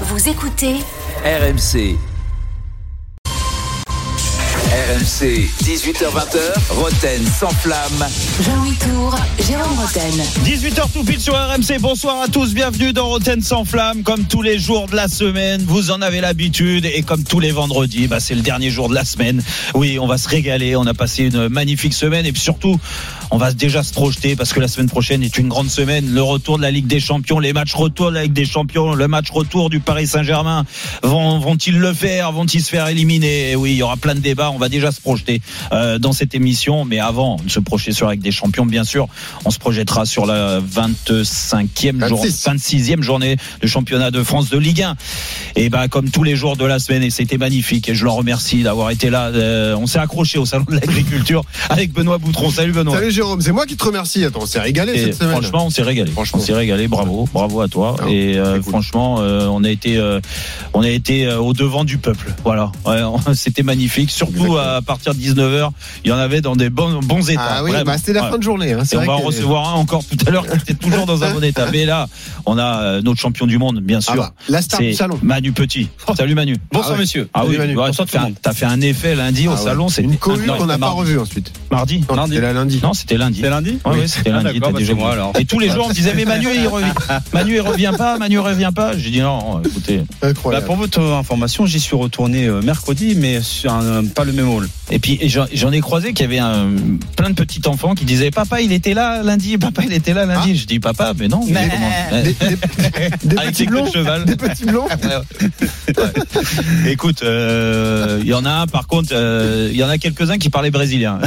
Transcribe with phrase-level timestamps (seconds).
[0.00, 0.74] Vous écoutez
[1.24, 1.96] RMC.
[4.74, 6.38] RMC, 18h20h,
[6.70, 8.04] Roten sans flamme.
[8.40, 10.20] Jean-Louis Tour, Jérôme Roten.
[10.44, 11.78] 18h tout pile sur RMC.
[11.80, 12.54] Bonsoir à tous.
[12.54, 14.02] Bienvenue dans Roten sans flamme.
[14.02, 16.86] Comme tous les jours de la semaine, vous en avez l'habitude.
[16.86, 19.44] Et comme tous les vendredis, bah, c'est le dernier jour de la semaine.
[19.74, 20.74] Oui, on va se régaler.
[20.74, 22.26] On a passé une magnifique semaine.
[22.26, 22.80] Et puis surtout,
[23.30, 26.12] on va déjà se projeter parce que la semaine prochaine est une grande semaine.
[26.12, 28.94] Le retour de la Ligue des Champions, les matchs retour de la Ligue des Champions,
[28.94, 30.64] le match retour du Paris Saint-Germain.
[31.02, 32.32] Vont, vont-ils le faire?
[32.32, 33.50] Vont-ils se faire éliminer?
[33.50, 34.50] Et Oui, il y aura plein de débats.
[34.50, 35.40] On va déjà se projeter
[35.72, 36.84] euh, dans cette émission.
[36.84, 39.08] Mais avant de se projeter sur la Ligue des Champions, bien sûr,
[39.44, 44.82] on se projettera sur la 25e journée, 26e journée de championnat de France de Ligue
[44.82, 44.96] 1.
[45.56, 47.88] Et ben comme tous les jours de la semaine, et c'était magnifique.
[47.88, 49.28] Et je leur remercie d'avoir été là.
[49.28, 52.50] Euh, on s'est accroché au salon de l'agriculture avec Benoît Boutron.
[52.50, 52.96] Salut Benoît.
[52.96, 54.24] Salut Jérôme, c'est moi qui te remercie.
[54.24, 55.30] Attends, on s'est régalé Et cette semaine.
[55.40, 56.10] franchement, on s'est régalé.
[56.12, 56.40] Franchement.
[56.40, 56.88] On s'est régalé.
[56.88, 57.96] Bravo, bravo à toi.
[58.00, 58.70] Ah, et euh, c'est cool.
[58.70, 60.20] franchement, euh, on a été, euh,
[60.74, 62.34] on a été euh, au devant du peuple.
[62.44, 63.00] Voilà, Ouais,
[63.34, 64.10] c'était magnifique.
[64.10, 64.58] Surtout Exactement.
[64.58, 65.70] à partir de 19h,
[66.04, 67.40] il y en avait dans des bons, bons états.
[67.58, 68.30] Ah oui, bah, c'était la Ouais.
[68.30, 68.72] fin de journée.
[68.72, 68.82] Hein.
[68.84, 71.06] c'est Et on va en que- recevoir un encore tout à l'heure qui était toujours
[71.06, 71.66] dans un bon état.
[71.72, 72.08] Mais là,
[72.46, 74.16] on a euh, notre champion du monde, bien Ah sûr.
[74.16, 75.18] bah, la star C'est du salon.
[75.22, 75.88] Manu Petit.
[76.16, 76.56] Salut Manu.
[76.72, 77.28] Bonsoir, messieurs.
[77.32, 77.74] Ah oui, Manu.
[77.74, 77.90] toi,
[78.42, 79.88] t'as fait, un- effet lundi au Ah salon.
[79.88, 80.98] c'était- Une cohue Ah, non, qu'on n'a pas mardi.
[81.00, 81.52] revue ensuite.
[81.70, 82.04] Mardi.
[82.08, 82.30] Non, Lundi.
[82.34, 82.80] c'était la lundi.
[82.82, 83.40] Non, c'était lundi.
[83.42, 84.60] C'est lundi Oui, oui, c'était Ah, lundi.
[84.60, 85.12] bah, déjà c'est moi, vu.
[85.14, 85.32] alors.
[85.38, 86.92] Et tous les jours, on me disait, mais Manu, il revient,
[87.34, 88.96] Manu, il revient pas, Manu, il revient pas.
[88.96, 90.02] J'ai dit, non, écoutez.
[90.22, 94.48] Bah, pour votre information, j'y suis retourné euh, mercredi, mais sur un, pas le même
[94.48, 94.68] hall.
[94.90, 95.20] Et puis,
[95.52, 96.68] j'en ai croisé qu'il y avait un,
[97.16, 100.24] plein de petits enfants qui disaient, papa, il était là lundi, papa, il était là
[100.24, 100.56] lundi.
[100.56, 101.40] Je dis, papa, mais non.
[101.46, 101.68] mais
[102.22, 102.56] Des, des-
[103.24, 103.84] des Avec petits blonds.
[103.86, 104.24] de cheval.
[104.24, 104.86] Des petits blonds.
[106.86, 110.38] Écoute, euh, il y en a un, par contre, euh, il y en a quelques-uns
[110.38, 111.18] qui parlaient brésilien,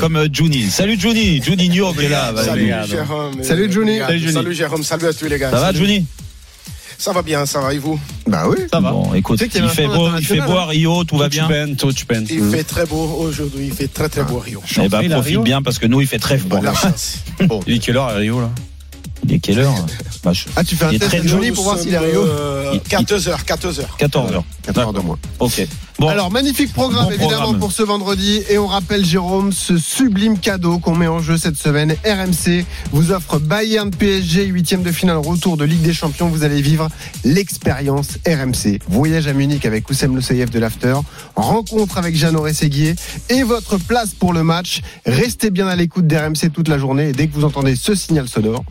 [0.00, 0.62] comme euh, Juni.
[0.70, 2.32] Salut Juni, Juninho qui est là.
[2.32, 2.72] Bah, Salut.
[2.88, 3.42] Jérôme.
[3.42, 3.98] Salut, Johnny.
[3.98, 4.54] Salut, Salut, Johnny.
[4.54, 5.50] Jérôme, salut à tous les gars.
[5.50, 5.72] Ça va.
[5.72, 6.06] Juni
[6.98, 7.98] Ça va bien, ça va et vous?
[8.26, 8.56] Bah oui.
[8.72, 8.90] Ça va.
[8.90, 11.48] Bon, écoute, Tu sais il fait beau, il fait beau à Rio, tout va bien.
[11.48, 11.76] Ben,
[12.08, 12.26] peines.
[12.30, 14.62] Il fait très beau aujourd'hui, il fait très très beau à Rio.
[14.82, 16.60] Eh ben, Il a profite bien parce que nous, il fait très froid.
[16.62, 17.18] La chance.
[17.66, 18.50] Il est quelle heure à Rio, là?
[19.28, 19.74] Il est quelle heure?
[20.22, 22.22] Bah, je- Ah, tu fais un test très Johnny pour voir s'il est à Rio?
[22.22, 23.82] euh, Il- 14h, 14h.
[23.98, 24.44] 14 heures.
[24.62, 25.18] 4 heures de moins.
[25.40, 25.66] Ok.
[25.98, 27.58] Bon, Alors, magnifique programme, Bon évidemment, programme.
[27.58, 28.42] pour ce vendredi.
[28.50, 31.96] Et on rappelle, Jérôme, ce sublime cadeau qu'on met en jeu cette semaine.
[32.04, 36.28] RMC vous offre Bayern PSG, huitième de finale, retour de Ligue des Champions.
[36.28, 36.88] Vous allez vivre
[37.24, 38.80] l'expérience RMC.
[38.88, 40.96] Voyage à Munich avec Oussem Loussaïev de l'After.
[41.34, 42.94] Rencontre avec Jeannot Rességuier.
[43.30, 44.82] Et votre place pour le match.
[45.06, 47.08] Restez bien à l'écoute d'RMC toute la journée.
[47.08, 48.64] Et dès que vous entendez ce signal sonore,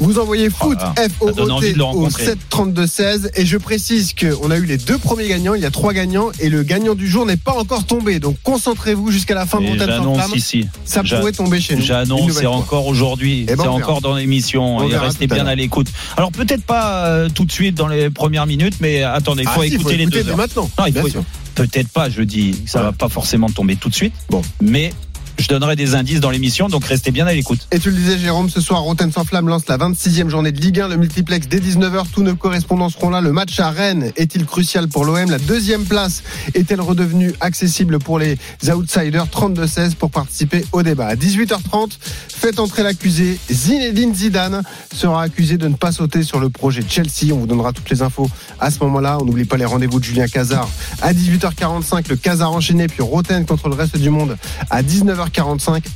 [0.00, 2.24] Vous envoyez foot Ah, F O T au rencontrer.
[2.24, 5.66] 7 32 16 et je précise qu'on a eu les deux premiers gagnants, il y
[5.66, 8.18] a trois gagnants et le gagnant du jour n'est pas encore tombé.
[8.18, 10.30] Donc concentrez-vous jusqu'à la fin de Rotten sans flamme.
[10.34, 10.66] ici.
[10.84, 11.82] Ça pourrait tomber chez nous.
[11.82, 14.78] J'annonce, c'est encore aujourd'hui, Eh ben, c'est encore dans l'émission.
[14.78, 15.88] On Et restez bien à l'écoute.
[16.16, 19.54] Alors peut-être pas euh, tout de suite dans les premières minutes, mais attendez, il Ah
[19.54, 20.36] faut si, écouter les écouter deux heures.
[20.36, 20.70] maintenant.
[20.78, 21.24] Non.
[21.54, 22.90] Peut-être pas, je dis, ça Voilà.
[22.90, 24.14] va pas forcément tomber tout de suite.
[24.30, 24.40] Bon.
[24.62, 24.92] mais
[25.40, 27.66] je donnerai des indices dans l'émission, donc restez bien à l'écoute.
[27.72, 30.60] Et tu le disais, Jérôme, ce soir, Rotten sans flamme lance la 26e journée de
[30.60, 32.04] Ligue 1, le multiplex dès 19h.
[32.12, 33.22] Tous nos correspondants seront là.
[33.22, 38.18] Le match à Rennes est-il crucial pour l'OM La deuxième place est-elle redevenue accessible pour
[38.18, 38.36] les
[38.70, 39.26] outsiders?
[39.26, 41.06] 32-16 pour participer au débat.
[41.06, 41.92] À 18h30,
[42.28, 43.38] faites entrer l'accusé.
[43.50, 44.62] Zinedine Zidane
[44.94, 47.32] sera accusé de ne pas sauter sur le projet Chelsea.
[47.32, 48.28] On vous donnera toutes les infos
[48.58, 49.18] à ce moment-là.
[49.20, 50.68] On n'oublie pas les rendez-vous de Julien Cazard
[51.00, 52.10] à 18h45.
[52.10, 54.36] Le Cazard enchaîné, puis Roten contre le reste du monde
[54.68, 55.29] à 19h45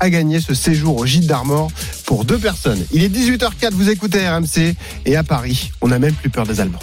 [0.00, 1.70] a gagné ce séjour au Gîte d'Armor
[2.06, 2.84] pour deux personnes.
[2.92, 4.74] Il est 18h04, vous écoutez RMC
[5.06, 6.78] et à Paris, on n'a même plus peur des Allemands.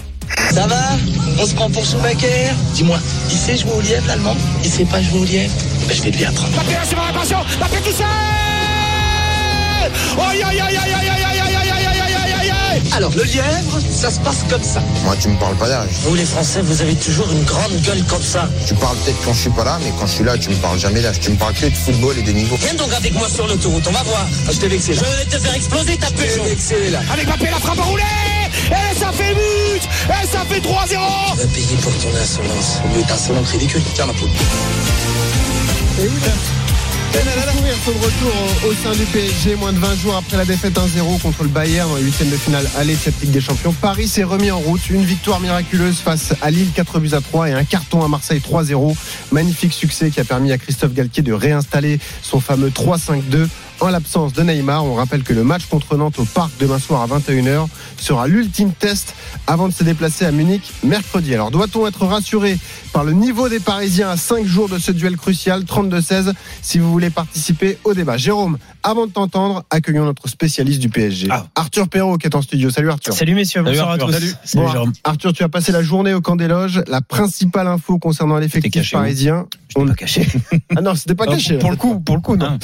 [0.52, 0.98] Ça va
[1.40, 5.02] On se prend pour Schumacher Dis-moi, il sait jouer au lièvre l'allemand Il sait pas
[5.02, 5.54] jouer au lièvre
[5.88, 6.54] ben, Je vais lui apprendre.
[12.94, 14.82] Alors le lièvre, ça se passe comme ça.
[15.04, 15.90] Moi, tu me parles pas d'âge.
[16.04, 18.50] Vous les Français, vous avez toujours une grande gueule comme ça.
[18.66, 20.56] Tu parles peut-être quand je suis pas là, mais quand je suis là, tu me
[20.56, 21.20] parles jamais d'âge.
[21.20, 22.56] Tu me parles que de football et de niveau.
[22.60, 24.28] Viens donc avec moi sur l'autoroute, on va voir.
[24.48, 25.02] Ah, je t'ai vexé là.
[25.04, 26.44] Je vais te faire exploser ta Peugeot.
[26.44, 27.00] vexé là.
[27.12, 28.04] Avec Mbappé, la frappe enroulée
[28.72, 32.80] Et ça fait but Et ça fait 3-0 Tu vas payer pour ton insolence.
[32.84, 33.82] Au lieu d'insolente ridicule.
[33.94, 34.30] Tiens ma poule.
[37.82, 41.50] Retour au, sein du PSG, moins de 20 jours après la défaite 1-0 contre le
[41.50, 43.74] Bayern dans les huitièmes de finale aller de cette Ligue des Champions.
[43.74, 47.50] Paris s'est remis en route, une victoire miraculeuse face à Lille 4 buts à 3
[47.50, 48.96] et un carton à Marseille 3-0.
[49.32, 53.48] Magnifique succès qui a permis à Christophe Galtier de réinstaller son fameux 3-5-2
[53.82, 54.86] en l'absence de Neymar.
[54.86, 57.68] On rappelle que le match contre Nantes au Parc demain soir à 21h
[57.98, 59.14] sera l'ultime test
[59.48, 61.34] avant de se déplacer à Munich mercredi.
[61.34, 62.58] Alors doit-on être rassuré
[62.94, 66.92] par le niveau des Parisiens à 5 jours de ce duel crucial 32-16 si vous
[66.92, 68.18] voulez participer au débat?
[68.18, 71.48] Jérôme, avant de t'entendre, accueillons notre spécialiste du PSG, Ah.
[71.56, 72.70] Arthur Perrault qui est en studio.
[72.70, 73.14] Salut Arthur.
[73.14, 74.08] Salut messieurs, Salut, bonsoir Arthur.
[74.08, 74.14] à tous.
[74.20, 74.34] Salut.
[74.44, 74.94] Salut Bon, Jérôme.
[75.04, 76.84] Arthur, tu as passé la journée au camp des loges.
[76.88, 79.48] La principale info concernant l'effectif parisien.
[79.76, 80.28] On pas caché.
[80.76, 81.58] Ah non, c'était pas caché.
[81.58, 82.60] pour le coup, pour le coup, non.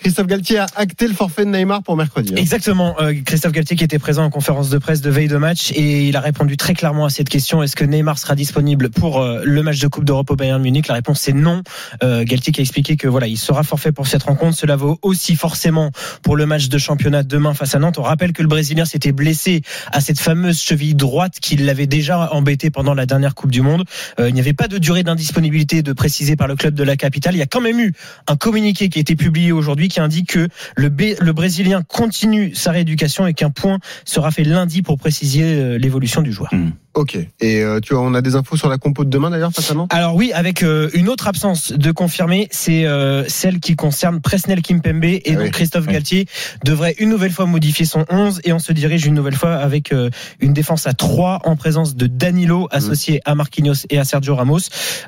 [0.00, 2.32] Christophe Galtier a acté le forfait de Neymar pour mercredi.
[2.32, 2.36] hein.
[2.38, 2.96] Exactement.
[3.00, 6.06] Euh, Christophe Galtier qui était présent en conférence de presse de veille de match et
[6.08, 7.62] il a répondu très clairement à cette question.
[7.62, 10.88] Est-ce que Neymar sera disponible pour euh, le match de Coupe d'Europe au Bayern Munich?
[10.88, 11.62] La réponse c'est non.
[12.02, 14.56] Euh, Galtier a expliqué que voilà, il sera forfait pour cette rencontre.
[14.56, 15.90] Cela vaut aussi forcément
[16.22, 17.98] pour le match de championnat demain face à Nantes.
[17.98, 19.60] On rappelle que le Brésilien s'était blessé
[19.92, 23.84] à cette fameuse cheville droite qui l'avait déjà embêté pendant la dernière Coupe du Monde.
[24.18, 27.34] Il n'y avait pas de durée d'indisponibilité de précisé par le club de la capitale.
[27.34, 27.92] Il y a quand même eu
[28.26, 32.54] un communiqué qui a été publié aujourd'hui qui indique que le, B- le Brésilien continue
[32.54, 36.50] sa rééducation et qu'un point sera fait lundi pour préciser euh, l'évolution du joueur.
[36.94, 37.16] Ok.
[37.40, 39.92] Et euh, tu vois, on a des infos sur la compo de demain d'ailleurs Nantes
[39.92, 44.60] Alors oui, avec euh, une autre absence de confirmé, c'est euh, celle qui concerne Presnel
[44.60, 45.50] Kimpembe et Ah donc oui.
[45.52, 45.92] Christophe Oui.
[45.92, 46.26] Galtier
[46.64, 49.94] devrait une nouvelle fois modifier son 11 et on se dirige une nouvelle fois avec
[50.40, 54.58] une défense à 3 en présence de Danilo associé à Marquinhos et à Sergio Ramos.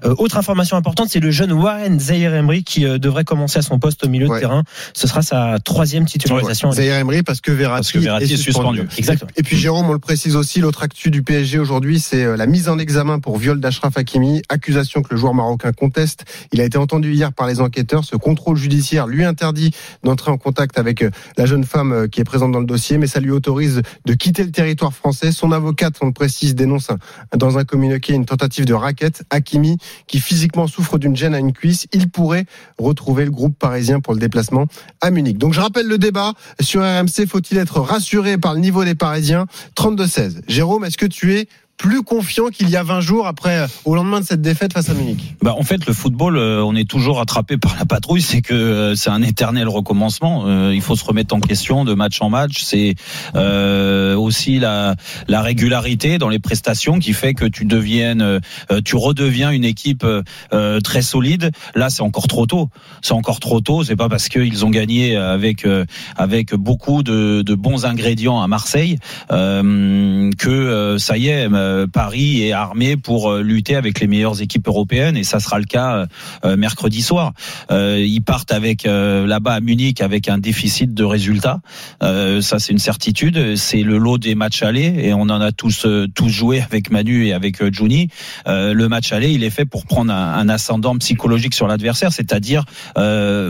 [0.04, 4.04] Autre information importante, c'est le jeune Warren Zaire Emery qui devrait commencer à son poste
[4.04, 4.36] au milieu Ouais.
[4.36, 4.62] de terrain.
[4.94, 6.70] Ce sera sa troisième titularisation.
[6.70, 8.82] Zaire Emery parce que Verratti, Parce que Verratti est suspendu.
[8.96, 9.30] Exactement.
[9.36, 12.46] Et puis Jérôme, on le précise aussi, l'autre actu du PSG aujourd'hui, c'est euh, la
[12.46, 16.24] mise en examen pour viol d'Ashraf Hakimi, accusation que le joueur marocain conteste.
[16.52, 18.04] Il a été entendu hier par les enquêteurs.
[18.04, 19.70] Ce contrôle judiciaire lui interdit
[20.02, 22.98] d'entrer en contact avec euh, la jeune femme euh, qui est présente dans le dossier,
[22.98, 25.32] mais ça lui autorise de quitter le territoire français.
[25.32, 26.88] Son avocate, on le précise, dénonce
[27.34, 29.22] dans un communiqué une tentative de raquette.
[29.30, 32.44] Hakimi, qui physiquement souffre d'une gêne à une cuisse, il pourrait
[32.78, 34.66] retrouver le groupe parisien pour le déplacement
[35.00, 35.38] à Munich.
[35.38, 39.46] Donc je rappelle le débat sur RMC, faut-il être rassuré par le niveau des Parisiens?
[39.76, 40.42] 32-16.
[40.48, 41.48] Jérôme, est-ce que tu es
[41.82, 44.88] plus confiant qu'il y a 20 jours après, euh, au lendemain de cette défaite face
[44.88, 48.22] à Munich Bah, en fait, le football, euh, on est toujours attrapé par la patrouille.
[48.22, 50.70] C'est que euh, c'est un éternel recommencement.
[50.70, 52.62] Il faut se remettre en question de match en match.
[52.62, 52.94] C'est
[53.34, 54.94] euh, aussi la,
[55.26, 58.40] la régularité dans les prestations qui fait que tu deviennes,
[58.84, 60.06] tu redeviens une équipe
[60.52, 61.50] euh, très solide.
[61.74, 62.68] Là, c'est encore trop tôt.
[63.02, 63.82] C'est encore trop tôt.
[63.82, 65.84] C'est pas parce qu'ils ont gagné avec euh,
[66.16, 68.98] avec beaucoup de, de bons ingrédients à Marseille
[69.28, 74.68] que ça y est, euh, Paris est armé pour euh, lutter avec les meilleures équipes
[74.68, 76.06] européennes et ça sera le cas
[76.44, 77.32] euh, mercredi soir.
[77.70, 81.60] Ils partent avec là-bas à Munich avec un déficit de résultats.
[82.00, 83.56] Ça c'est une certitude.
[83.56, 87.26] C'est le lot des matchs allés et on en a tous tous joué avec Manu
[87.26, 88.08] et avec Juni.
[88.46, 92.64] Le match aller, il est fait pour prendre un, un ascendant psychologique sur l'adversaire, c'est-à-dire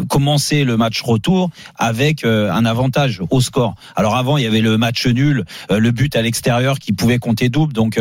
[0.08, 3.74] commencer le match retour avec un avantage au score.
[3.96, 7.48] Alors avant, il y avait le match nul, le but à l'extérieur qui pouvait compter
[7.48, 8.00] double, donc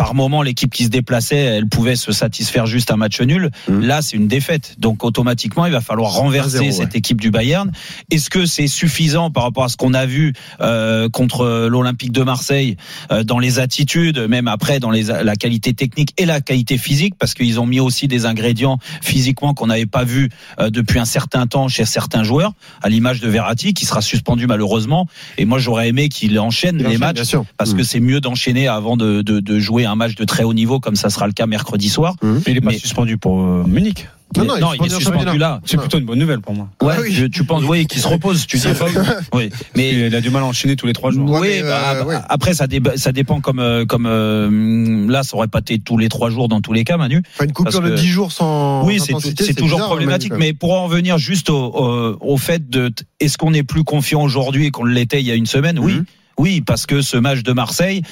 [0.00, 3.50] par moment, l'équipe qui se déplaçait, elle pouvait se satisfaire juste un match nul.
[3.68, 3.84] Mhm.
[3.84, 4.76] Là, c'est une défaite.
[4.78, 7.70] Donc, automatiquement, il va falloir renverser 1-0, cette équipe du Bayern.
[8.10, 10.32] Est-ce que c'est suffisant par rapport à ce qu'on a vu
[10.62, 12.78] euh, contre l'Olympique de Marseille
[13.12, 17.16] euh, dans les attitudes, même après dans les, la qualité technique et la qualité physique,
[17.18, 20.30] parce qu'ils ont mis aussi des ingrédients physiquement qu'on n'avait pas vu
[20.60, 24.46] euh, depuis un certain temps chez certains joueurs, à l'image de Verratti, qui sera suspendu
[24.46, 25.06] malheureusement.
[25.36, 28.66] Et moi, j'aurais aimé qu'il enchaîne Il les enchaîne, matchs parce que c'est mieux d'enchaîner
[28.66, 31.32] avant de, de, de jouer un match de très haut niveau comme ça sera le
[31.32, 32.14] cas mercredi soir.
[32.22, 34.08] Mais il est pas Mais- suspendu pour euh, Munich.
[34.36, 35.60] Non, non, non, il est en suspendu là.
[35.64, 36.68] C'est plutôt une bonne nouvelle pour moi.
[36.80, 37.12] Ouais, Ah oui.
[37.12, 38.66] je- tu penses, oui, qu'il se repose, tu dis.
[39.34, 41.28] oui, mais Il a du mal à enchaîner tous les trois jours.
[41.28, 42.14] Ouais, oui, bah, euh, ouais.
[42.28, 46.08] après ça, ça dépend comme euh, comme euh, là, ça aurait pas été tous les
[46.08, 47.22] trois jours dans tous les cas, Manu.
[47.34, 49.14] Enfin, une coupure de que- 10 jours sans Oui, c'est
[49.54, 53.36] toujours bizarre, problématique, Manu, mais pour en revenir juste au, au, au fait de est-ce
[53.36, 55.80] qu'on est plus confiant aujourd'hui qu'on l'était il y a une semaine?
[55.80, 56.04] Oui, Mhm.
[56.38, 58.02] oui, parce que ce match de Marseille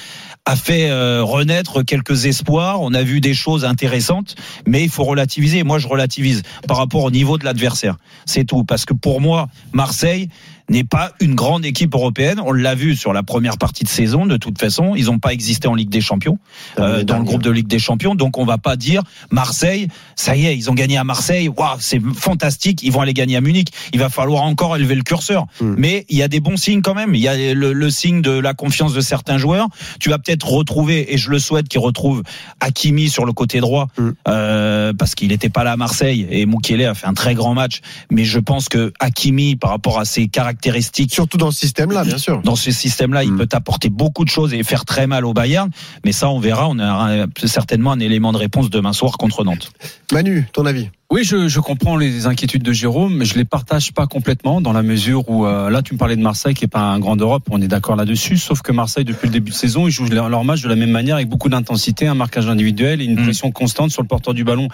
[0.49, 2.81] a fait euh, renaître quelques espoirs.
[2.81, 4.35] On a vu des choses intéressantes,
[4.67, 5.63] mais il faut relativiser.
[5.63, 7.99] Moi, je relativise par rapport au niveau de l'adversaire.
[8.25, 10.31] C'est tout, parce que pour moi, Marseille
[10.69, 12.41] n'est pas une grande équipe européenne.
[12.45, 14.27] On l'a vu sur la première partie de saison.
[14.27, 16.39] De toute façon, ils n'ont pas existé en Ligue des Champions,
[16.79, 18.15] euh, dans le groupe de Ligue des Champions.
[18.15, 21.49] Donc, on va pas dire Marseille, ça y est, ils ont gagné à Marseille.
[21.49, 22.83] Waouh, c'est fantastique.
[22.83, 23.69] Ils vont aller gagner à Munich.
[23.93, 25.47] Il va falloir encore élever le curseur.
[25.61, 25.75] Mm.
[25.79, 27.15] Mais il y a des bons signes quand même.
[27.15, 29.69] Il y a le, le signe de la confiance de certains joueurs.
[30.01, 32.23] Tu vas peut-être retrouver, et je le souhaite, qu'il retrouve
[32.61, 34.11] Hakimi sur le côté droit, Mm.
[34.29, 36.27] euh, parce qu'il n'était pas là à Marseille.
[36.31, 37.81] Et Mukele a fait un très grand match.
[38.11, 40.58] Mais je pense que Hakimi, par rapport à ses caractéristiques,
[41.13, 42.41] Surtout dans ce système-là, bien sûr.
[42.43, 43.39] dans ce système-là, il Mm.
[43.39, 45.71] peut t'apporter beaucoup de choses et faire très mal au Bayern.
[46.05, 46.69] Mais ça, on verra.
[46.69, 49.71] On a certainement un élément de réponse demain soir contre Nantes.
[50.13, 50.91] Manu, ton avis?
[51.11, 54.75] Oui, je, je comprends les inquiétudes de Jérôme, mais je les partage pas complètement dans
[54.75, 57.17] la mesure où euh, là tu me parlais de Marseille qui est pas un grand
[57.17, 58.37] Europe, on est d'accord là-dessus.
[58.37, 60.91] Sauf que Marseille depuis le début de saison, ils jouent leur, match de la même
[60.91, 63.23] manière avec beaucoup d'intensité, un marquage individuel et une Mm.
[63.25, 64.69] pression constante sur le porteur du ballon.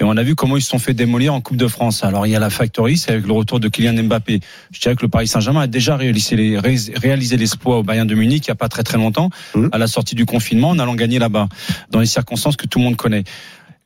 [0.00, 2.04] Et on a vu comment ils se sont fait démolir en Coupe de France.
[2.04, 4.38] Alors il y a la factory, c'est avec le retour de Kylian Mbappé.
[4.70, 8.06] Je dirais que le Paris Saint-Germain a déjà réalisé les- ré- réalisé l'exploit au Bayern
[8.06, 9.66] de Munich il y a pas très très longtemps, Mm.
[9.72, 11.48] à la sortie du confinement, en allant gagner là-bas
[11.90, 13.24] dans les circonstances que tout le monde connaît.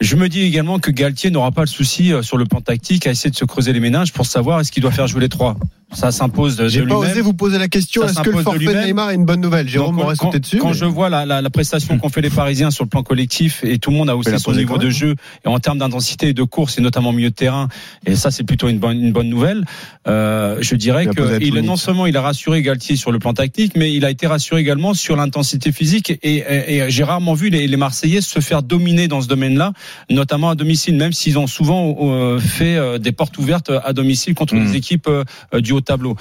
[0.00, 3.06] Je me dis également que Galtier n'aura pas le souci euh, sur le plan tactique
[3.06, 5.30] à essayer de se creuser les méninges pour savoir est-ce qu'il doit faire jouer les
[5.30, 5.56] trois.
[5.92, 8.02] Ça s'impose de, J'ai pas osé vous poser la question.
[8.02, 8.86] Est-ce que le de forfait.
[8.86, 9.68] Neymar est une bonne nouvelle?
[9.68, 10.58] Jérôme quand, sauté dessus.
[10.58, 13.04] quand mais- je vois la, la, la prestation qu'ont fait les Parisiens sur le plan
[13.04, 15.14] collectif et tout le monde a haussé son niveau de jeu
[15.44, 17.68] et en termes d'intensité et de course et notamment au milieu de terrain
[18.04, 19.64] et ça c'est plutôt une bonne, une bonne nouvelle.
[20.08, 23.72] Euh, je dirais que il, non seulement il a rassuré Galtier sur le plan tactique,
[23.76, 27.48] mais il a été rassuré également sur l'intensité physique et, et, et j'ai rarement vu
[27.48, 29.72] les, les Marseillais se faire dominer dans ce domaine-là,
[30.10, 34.34] notamment à domicile, même s'ils ont souvent euh, fait euh, des portes ouvertes à domicile
[34.34, 34.70] contre Mhm.
[34.70, 35.24] des équipes euh,
[35.60, 36.16] du tableau.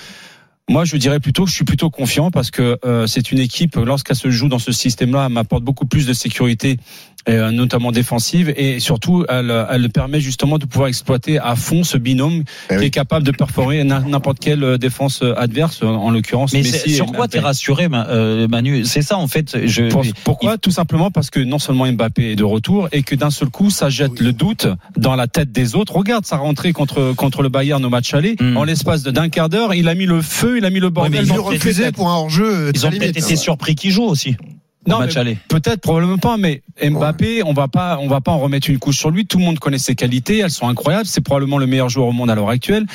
[0.68, 3.76] Moi, je dirais plutôt que je suis plutôt confiant parce que euh, c'est une équipe,
[3.76, 6.80] lorsqu'elle se joue dans ce système-là, m'apporte beaucoup plus de sécurité,
[7.28, 12.44] notamment défensive, et surtout, elle, elle permet justement de pouvoir exploiter à fond ce binôme
[12.70, 12.86] Eh qui oui.
[12.86, 17.28] est capable de perforer n'im- n'importe quelle euh, défense adverse, en l'occurrence Mais sur quoi
[17.28, 18.86] t'es rassuré, Ma- euh, Manu?
[18.86, 19.58] C'est ça en fait.
[19.66, 20.58] Je, Pour- Pourquoi?
[20.58, 23.70] Tout simplement parce que non seulement Mbappé est de retour et que d'un seul coup
[23.70, 24.68] ça jette le doute
[24.98, 25.94] dans la tête des autres.
[25.96, 28.36] Regarde sa rentrée contre contre le Bayern au match aller.
[28.40, 28.58] Mm.
[28.58, 30.88] En l'espace de d'un quart d'heure, il a mis le feu, il a mis le
[30.88, 32.72] mais bordel ils dans ont refusé pour un hors-jeu.
[32.74, 34.36] Ils ont peut-être été surpris qu'ils jouent aussi.
[34.88, 35.38] Non, match mais aller.
[35.48, 38.98] Peut-être, probablement pas, mais Mbappé, on va pas, on va pas en remettre une couche
[38.98, 39.26] sur lui.
[39.26, 41.06] Tout le monde connaît ses qualités, elles sont incroyables.
[41.06, 42.86] C'est probablement le meilleur joueur au monde à l'heure actuelle.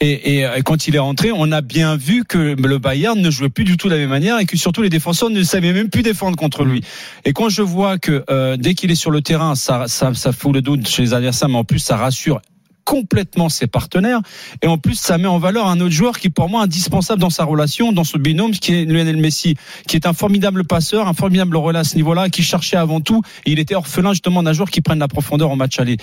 [0.00, 3.30] Et, et, et quand il est rentré, on a bien vu que le Bayern ne
[3.30, 5.72] jouait plus du tout de la même manière et que surtout les défenseurs ne savaient
[5.72, 6.82] même plus défendre contre lui.
[7.24, 10.32] Et quand je vois que euh, dès qu'il est sur le terrain, ça, ça, ça
[10.32, 12.40] fout le doute chez les adversaires, mais en plus ça rassure
[12.86, 14.20] complètement ses partenaires.
[14.62, 17.30] Et en plus ça met en valeur un autre joueur qui pour moi indispensable dans
[17.30, 21.12] sa relation dans ce binôme qui est Lionel Messi qui est un formidable passeur un
[21.12, 24.52] formidable relais à ce niveau-là qui cherchait avant tout et il était orphelin justement d'un
[24.52, 25.96] joueur qui prenne la profondeur en match aller.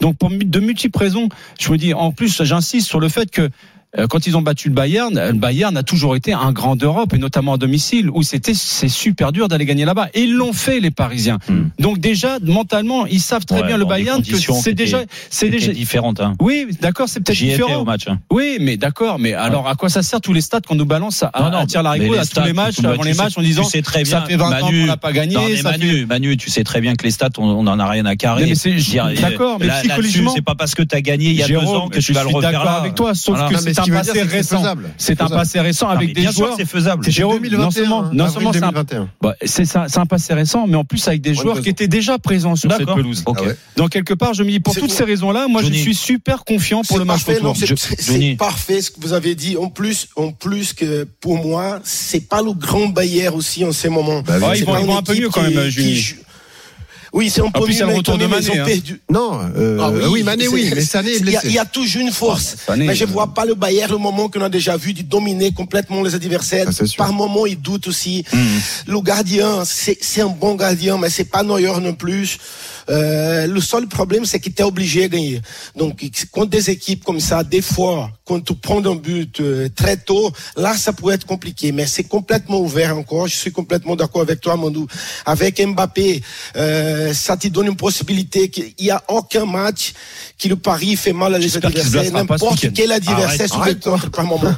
[0.00, 1.28] Donc pour de multiples raisons
[1.60, 3.50] je me dis en plus j'insiste sur le fait que
[4.08, 7.12] quand ils ont battu le Bayern, euh, le Bayern a toujours été un grand d'Europe
[7.14, 10.52] et notamment à domicile où c'était c'est super dur d'aller gagner là-bas et ils l'ont
[10.52, 11.38] fait les Parisiens.
[11.48, 11.64] Hmm.
[11.78, 15.50] Donc déjà mentalement ils savent très Ouais, bien le Bayern que conditions c'est déjà c'est
[15.50, 16.20] déjà différente.
[16.20, 16.34] Hein.
[16.40, 17.80] oui, d'accord, c'est peut-être différent.
[17.80, 18.02] au match.
[18.06, 18.18] hein.
[18.30, 21.22] Oui, mais d'accord, mais alors à quoi ça sert tous les stats qu'on nous balance
[21.22, 23.42] à, Non, non, à tir la mais à tous les matchs, avant les matchs, en
[23.42, 25.34] disant tu sais très ça fait 20 ans Manu, qu'on n'a pas gagné.
[25.34, 27.66] Non, mais ça Manu, fait- Manu, tu sais très bien que les stats, on, on
[27.66, 28.52] en a rien à carrer.
[29.20, 31.88] D'accord, mais psychologiquement- c'est pas parce que tu as gagné il y a deux ans
[31.88, 32.72] que je tu vas le refaire là.
[32.72, 33.56] avec toi, sauf Voilà.
[33.58, 34.62] que Non, c'est un passé c'est c'est récent.
[34.96, 36.54] C'est un passé récent Non, avec des joueurs.
[36.56, 37.04] c'est faisable.
[37.04, 39.08] C'était Jérôme, 2021, non seulement, hein, non seulement c'est un, 2021.
[39.20, 41.88] bah, c'est ça, c'est un passé récent, mais en plus avec des joueurs qui étaient
[41.88, 43.24] déjà présents sur cette pelouse.
[43.26, 43.32] Ah.
[43.76, 44.96] Donc quelque part, je me dis pour C'est toutes tout.
[44.96, 47.56] ces raisons-là, moi je suis super confiant pour C'est le match non, retour.
[47.56, 49.56] c'est- c'est c'est parfait ce que vous avez dit.
[49.56, 53.88] En plus, en plus que pour moi, c'est pas le grand Bayern aussi en ces
[53.88, 54.22] moments.
[54.22, 55.82] Bah C'est ils vont- un peu mieux quand même, joue-
[57.12, 58.64] Oui, c'est un peu mieux, le mais retour de Mané, hein.
[58.64, 59.00] perdu.
[59.10, 61.46] Non, euh, Ah oui, Mané, oui, c'est- mais Sané est il y a- blessé.
[61.48, 62.54] Il y a toujours une force.
[62.58, 64.92] Ah, Sané, mais je euh, vois pas le Bayern le moment qu'on a déjà vu
[64.92, 66.72] de dominer complètement les adversaires.
[66.72, 66.86] Sûr.
[66.96, 68.24] Par moment, il doute aussi.
[68.32, 68.58] Hmm.
[68.86, 72.38] Le gardien, c'est c'est un bon gardien, mais c'est pas Neuer non plus.
[72.90, 75.40] Euh, le seul problème, c'est qu'il était obligé de gagner.
[75.76, 79.96] Donc, contre des équipes comme ça, des fois, quand tu prends un but euh, très
[79.96, 81.72] tôt, là, ça peut être compliqué.
[81.72, 83.28] Mais c'est complètement ouvert encore.
[83.28, 84.86] Je suis complètement d'accord avec toi, Mandou.
[85.24, 86.22] Avec Mbappé,
[86.56, 89.92] euh, ça te donne une possibilité qu'il n'y a aucun match
[90.36, 92.12] qui le Paris fait mal à les adversaires.
[92.12, 94.54] N'importe quel adversaire sur le contre par moment.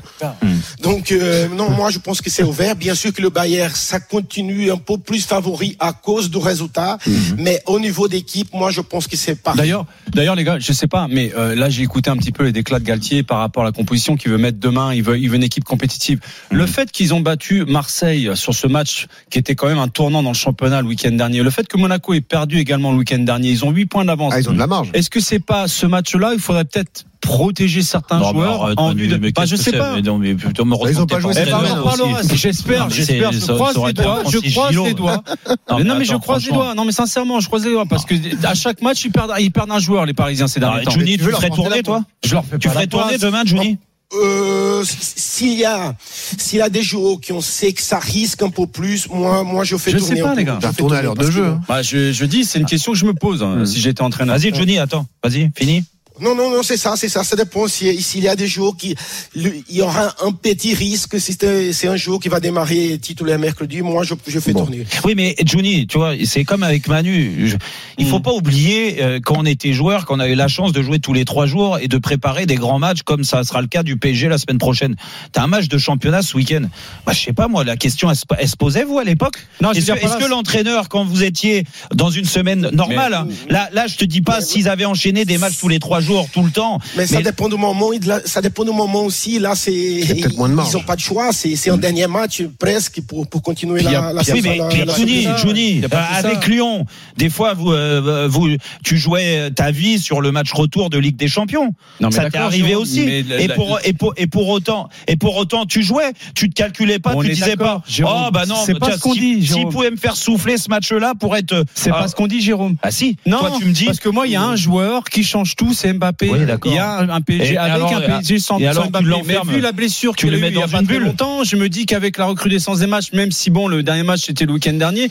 [0.81, 2.77] Donc, euh, non, moi, je pense que c'est ouvert.
[2.77, 6.99] Bien sûr que le Bayern, ça continue un peu plus favori à cause du résultat.
[7.37, 8.09] Mais au niveau
[8.53, 9.55] moi, je pense que c'est pas.
[9.55, 12.45] D'ailleurs, d'ailleurs les gars, je sais pas, mais euh, là j'ai écouté un petit peu
[12.45, 14.93] les déclats de Galtier par rapport à la composition qu'il veut mettre demain.
[14.95, 16.21] Il veut, il veut une équipe compétitive.
[16.51, 20.23] Le fait qu'ils ont battu Marseille sur ce match qui était quand même un tournant
[20.23, 23.19] dans le championnat le week-end dernier, le fait que Monaco ait perdu également le week-end
[23.19, 24.33] dernier, ils ont 8 points d'avance.
[24.35, 24.91] Ah, ils ont de la marge.
[24.95, 26.33] Est-ce que c'est pas ce match-là?
[26.35, 29.17] Il faudrait peut-être protéger certains Non, joueurs arrête, en vue de.
[29.17, 29.95] mais Bah, je sais pas.
[29.95, 31.81] Mais non, mais plutôt me Ils ont pas joué Eh ben,
[32.21, 32.37] aussi.
[32.37, 33.33] J'espère, j'espère.
[33.33, 34.23] Je croise les doigts.
[34.29, 35.23] Je croise les doigts.
[35.71, 36.75] Non, Mais je croise les doigts.
[36.75, 38.15] Non, mais sincèrement, je croise les doigts parce que
[38.47, 40.91] à chaque match, ils perdent, ils perdent un joueur, les Parisiens, ces derniers Ah, temps.
[40.91, 43.43] Johnny, tu tu veux leur ferais tourner, toi Je leur fais Tu ferais tourner demain,
[43.47, 43.79] Johnny
[44.15, 45.95] Euh, s'il y a,
[46.37, 49.43] s'il y a des joueurs qui on sait que ça risque un peu plus, moi,
[49.43, 50.17] moi, je fais Je tourner.
[50.17, 50.59] sais pas, les gars.
[50.61, 51.43] Je tourner à l'heure de jeu.
[51.43, 51.61] que- hein.
[51.67, 53.67] Bah, je, je dis, c'est une question que je me pose hein, Mm.
[53.67, 54.37] si j'étais entraîneur.
[54.37, 55.07] Vas-y, Johnny, attends.
[55.25, 55.85] Vas-y, fini.
[56.21, 57.25] Non, non, non, c'est ça, c'est ça.
[57.25, 58.95] Ça dépend si- s'il y a des jours qui,
[59.35, 61.37] il y aura un petit risque si
[61.73, 63.81] c'est un jour qui va démarrer titulaire mercredi.
[63.83, 64.87] Moi, je, je fais tourner.
[65.05, 67.49] Oui, mais Juni, tu vois, c'est comme avec Manu.
[67.49, 67.57] Je-
[67.99, 68.11] il Hmm.
[68.11, 70.99] faut pas oublier euh, quand on était joueur, qu'on a eu la chance de jouer
[70.99, 73.83] tous les trois jours et de préparer des grands matchs, comme ça sera le cas
[73.83, 74.97] du PSG la semaine prochaine.
[75.33, 76.63] T'as un match de championnat ce week-end.
[77.07, 79.37] Bah, je sais pas moi, la question elle, se- elle se posait vous à l'époque?
[79.63, 81.65] Non, je veux Est-ce que, là, que l'entraîneur, quand vous étiez
[81.95, 85.39] dans une semaine normale, hein, là, là, je te dis pas s'ils avaient enchaîné des
[85.39, 86.79] matchs tous les trois jours, tout le temps.
[86.97, 87.91] Mais ça dépend du moment.
[88.25, 89.39] Ça dépend du moment aussi.
[89.39, 91.33] Là, c'est ils ont pas de choix.
[91.33, 94.41] C'est c'est un dernier match presque pour pour continuer Puis y a- la, a- Oui,
[94.43, 98.49] mais, la- mais euh, avec Lyon, des fois, vous, euh, vous,
[98.85, 101.75] tu jouais ta vie sur le match retour de Ligue des Champions.
[102.01, 103.01] Non, mais ça t'est arrivé aussi.
[103.01, 106.99] et pour et pour et pour autant et pour autant, tu jouais, tu te calculais
[106.99, 107.83] pas, tu disais pas.
[107.87, 108.25] Jérôme.
[108.27, 109.73] Oh bah non, C'est pas ce qu'on dit, S'il Jérôme.
[109.73, 111.65] pouvait me faire souffler ce match-là pour être.
[111.75, 112.77] C'est Ah, pas ce qu'on dit, Jérôme.
[112.83, 113.17] Ah si.
[113.27, 113.85] Non, Toi, tu me dis.
[113.87, 116.31] parce que moi, il y a un joueur qui change tout, c'est Mbappé.
[116.31, 119.07] Oui, il y a un PSG Et avec alors, un PSG sans, alors, Mbappé.
[119.27, 121.57] Mais vu la blessure Tu qu'il a eu il y a pas très longtemps, je
[121.57, 124.53] me dis qu'avec la recrudescence des matchs, même si bon, le dernier match c'était le
[124.53, 125.09] week-end dernier.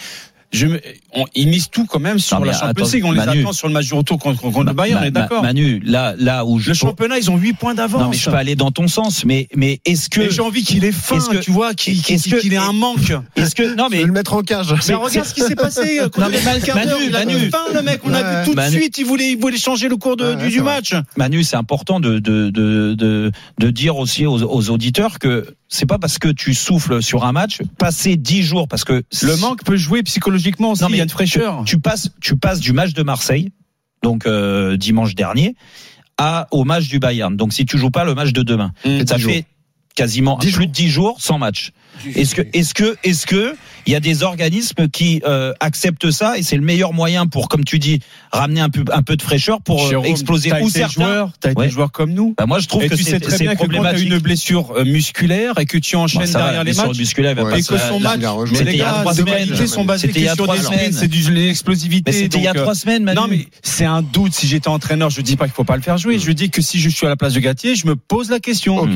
[0.52, 0.82] Je me,
[1.14, 3.06] on, ils misent tout quand même sur Non, la Champions League.
[3.06, 5.42] On les attend sur le match du retour contre, contre le Bayern, on est d'accord.
[5.44, 6.70] Manu, là, là où je.
[6.70, 8.02] Le championnat, ils ont 8 points d'avance.
[8.02, 10.64] Non, mais je peux aller dans ton sens, mais mais est-ce que Mais j'ai envie
[10.64, 13.14] qu'il ait faim, Est-ce que- tu vois, qu'il que- qu'il ait un manque.
[13.38, 14.74] est-ce que non Je mais vais le mettre en cage.
[14.90, 16.00] Mais regarde ce qui s'est passé.
[16.02, 16.62] euh, Non, mais Manu,
[17.08, 17.46] il a Manu.
[17.46, 18.02] eu faim, le mec.
[18.04, 18.98] On a vu tout de suite.
[18.98, 20.94] Il voulait, il voulait changer le cours de- Ouais, du, match.
[21.16, 25.86] Manu, c'est important de, de, de, de, de dire aussi aux, aux auditeurs que c'est
[25.86, 29.64] pas parce que tu souffles sur un match, passer 10 jours, parce que Le manque
[29.64, 30.41] peut jouer psychologiquement
[30.72, 30.82] aussi.
[30.84, 31.64] Non, mais il y a une fraîcheur.
[31.66, 33.52] tu passes, tu passes du match de Marseille,
[34.04, 35.56] donc euh, dimanche dernier,
[36.18, 37.36] à au match du Bayern.
[37.36, 39.06] Donc si tu joues pas le match de demain, Mmh.
[39.08, 39.46] ça fait
[39.96, 41.72] quasiment plus de 10 jours sans match.
[42.16, 43.56] Est-ce que, est-ce que, est-ce que
[43.88, 47.50] il y a des organismes qui euh, acceptent ça et c'est le meilleur moyen pour,
[47.50, 48.00] comme tu dis,
[48.32, 51.04] ramener un peu, un peu de fraîcheur pour euh, Jérôme, exploser t'as ou été certains.
[51.04, 51.70] joueur, t'as été Ouais.
[51.70, 52.36] joueur comme nous.
[52.38, 53.80] Bah, moi, je trouve Et que tu c'est sais très bien que quand tu as
[53.80, 54.08] problématique.
[54.12, 56.98] une blessure euh, musculaire et que tu enchaînes Bon, ça va, derrière les blessure matchs,
[57.00, 58.86] musculaire, elle va et pas que son match, a mais C'était les il y a
[59.04, 60.94] gars, sont basés C'était il y a que sur trois des semaines.
[60.94, 62.12] c'est du- de l'explosivité.
[62.12, 63.12] Mais c'était il y a trois semaines.
[63.16, 64.34] Non, mais c'est un doute.
[64.34, 66.20] Si j'étais entraîneur, je dis pas qu'il faut pas le faire jouer.
[66.20, 68.40] Je dis que si je suis à la place de Gatier, je me pose la
[68.40, 68.78] question.
[68.80, 68.90] Ok.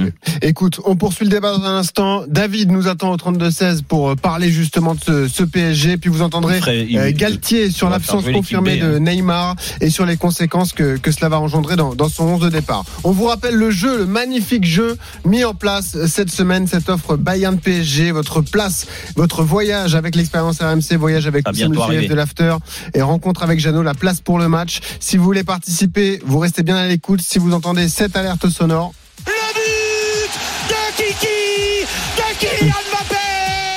[0.44, 2.24] Écoute, on poursuit le débat dans un instant.
[2.28, 5.98] David nous attend au 32-16 pour euh, parler justement de ce, ce PSG.
[5.98, 9.00] Puis vous entendrez Il ferait- il- euh, Galtier sur l'absence confirmée de hein.
[9.00, 12.50] Neymar et sur les conséquences que, que cela va engendrer dans, dans son 11 de
[12.50, 12.84] départ.
[13.04, 17.18] On vous rappelle le jeu, le magnifique jeu mis en place cette semaine, cette offre
[17.18, 18.88] Bayern PSG, votre place,
[19.18, 22.08] votre voyage avec l'expérience RMC, voyage avec arriver.
[22.08, 22.56] de l'After
[22.94, 24.80] et rencontre avec Jeannot, la place pour le match.
[25.02, 27.20] Si vous voulez participer, vous restez bien à l'écoute.
[27.22, 28.94] Si vous entendez cette alerte sonore,
[29.26, 30.32] Le but
[30.70, 31.45] de Kiki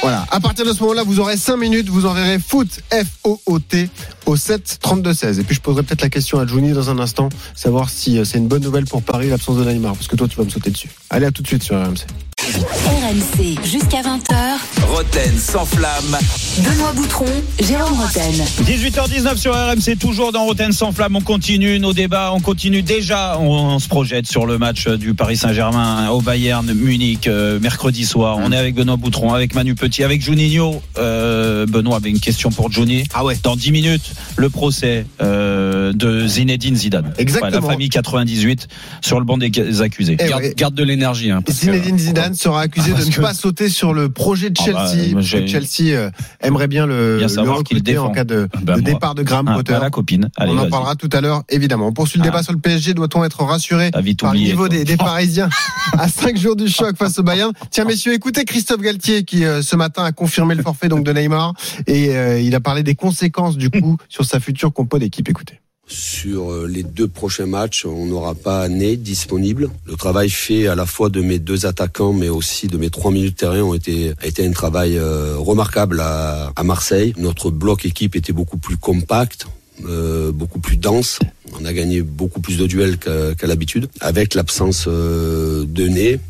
[0.08, 0.24] Voilà.
[0.30, 1.90] À partir de ce moment-là, vous aurez 5 minutes.
[1.90, 3.90] Vous enverrez foot, F-O-O-T,
[4.24, 5.38] au 7 32 16.
[5.38, 8.24] Et puis je poserai peut-être la question à Johnny dans un instant, savoir si euh,
[8.24, 10.48] c'est une bonne nouvelle pour Paris l'absence de Neymar, parce que toi tu vas me
[10.48, 10.88] sauter dessus.
[11.10, 12.06] Allez, à tout de suite sur RMC.
[12.40, 14.86] RMC jusqu'à 20h.
[14.86, 16.16] Roten sans flamme.
[16.58, 17.24] Benoît Boutron,
[17.60, 18.32] Jérôme Roten.
[18.64, 21.16] 18h19 sur RMC, toujours dans Rotten sans flamme.
[21.16, 25.14] On continue nos débats, on continue déjà, on, on se projette sur le match du
[25.14, 28.38] Paris Saint-Germain au Bayern Munich euh, mercredi soir.
[28.40, 30.80] On est avec Benoît Boutron, avec Manu Petit, avec Juninho.
[30.96, 33.02] Euh, Benoît avait une question pour Johnny.
[33.14, 33.36] Ah ouais.
[33.42, 37.12] Dans 10 minutes, le procès euh, de Zinedine Zidane.
[37.18, 37.50] Exactement.
[37.50, 38.68] la famille 98
[39.00, 40.16] sur le banc des accusés.
[40.20, 40.54] Eh Garde, ouais.
[40.56, 41.32] garde de l'énergie.
[41.32, 44.56] Hein, Zinedine Zidane sera accusé Ah, de ne que- pas sauter sur le projet de
[44.66, 44.86] Ah bah,
[45.22, 45.46] Chelsea.
[45.46, 46.10] Chelsea euh,
[46.40, 48.90] aimerait bien le, Bien le recruter en cas de, Bah, de moi.
[48.92, 49.72] départ de Graham Ah, Potter.
[49.72, 50.28] pas la copine.
[50.36, 51.88] Allez, On en parlera tout à l'heure, évidemment.
[51.88, 52.28] On poursuit le Ah.
[52.30, 52.94] débat sur le PSG.
[52.94, 54.02] Doit-on être rassuré par
[54.34, 55.48] le niveau des Parisiens
[55.92, 57.52] à 5 jours du choc face au Bayern?
[57.70, 61.12] Tiens, messieurs, écoutez Christophe Galtier qui, euh, ce matin, a confirmé le forfait donc de
[61.12, 61.54] Neymar
[61.86, 65.28] et euh, il a parlé des conséquences du coup sur sa future compo d'équipe.
[65.28, 65.60] Écoutez.
[65.88, 69.70] Sur euh, les deux prochains matchs, on n'aura pas Ney disponible.
[69.86, 73.10] Le travail fait à la fois de mes deux attaquants, mais aussi de mes trois
[73.10, 77.14] milieux de terrain ont été a été un travail euh, remarquable à, Marseille.
[77.16, 79.46] Notre bloc équipe était beaucoup plus compact.
[79.86, 81.20] euh, beaucoup plus dense.
[81.58, 83.88] On a gagné beaucoup plus de duels qu'à l'habitude.
[84.00, 86.20] Avec l'absence euh, de Ney,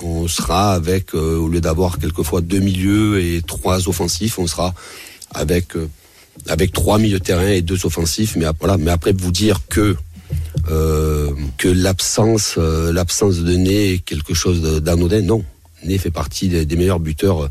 [0.00, 4.74] on sera avec, au lieu d'avoir quelquefois deux milieux et trois offensifs, on sera
[5.34, 5.74] avec
[6.46, 8.36] avec trois milieux de terrain et deux offensifs.
[8.36, 9.96] Mais après vous dire que
[10.70, 15.44] euh, que l'absence euh, l'absence de Ney est quelque chose d'anodin, non.
[15.84, 17.48] Ney fait partie des, meilleurs buteurs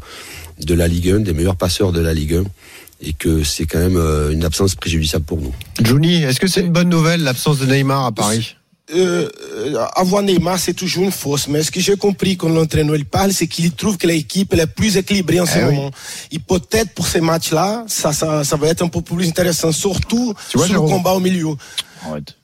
[0.59, 2.43] de la Ligue 1, des meilleurs passeurs de la Ligue 1,
[3.01, 5.53] et que c'est quand même euh, une absence préjudiciable pour nous.
[5.81, 8.55] Johnny, est-ce que c'est une bonne nouvelle l'absence de Neymar à Paris?
[8.95, 9.27] Euh,
[9.65, 11.49] euh, avoir Neymar, c'est toujours une fausse.
[11.49, 14.61] Mais ce que j'ai compris quand l'entraîneur il parle, c'est qu'il trouve que l'équipe elle
[14.61, 15.75] est plus équilibrée en ce Eh oui.
[15.75, 15.91] moment.
[16.31, 20.33] Et peut-être pour ces matchs-là, ça, ça, ça va être un peu plus intéressant, surtout
[20.53, 21.49] vois, sur le combat au milieu.
[22.09, 22.36] Arrête.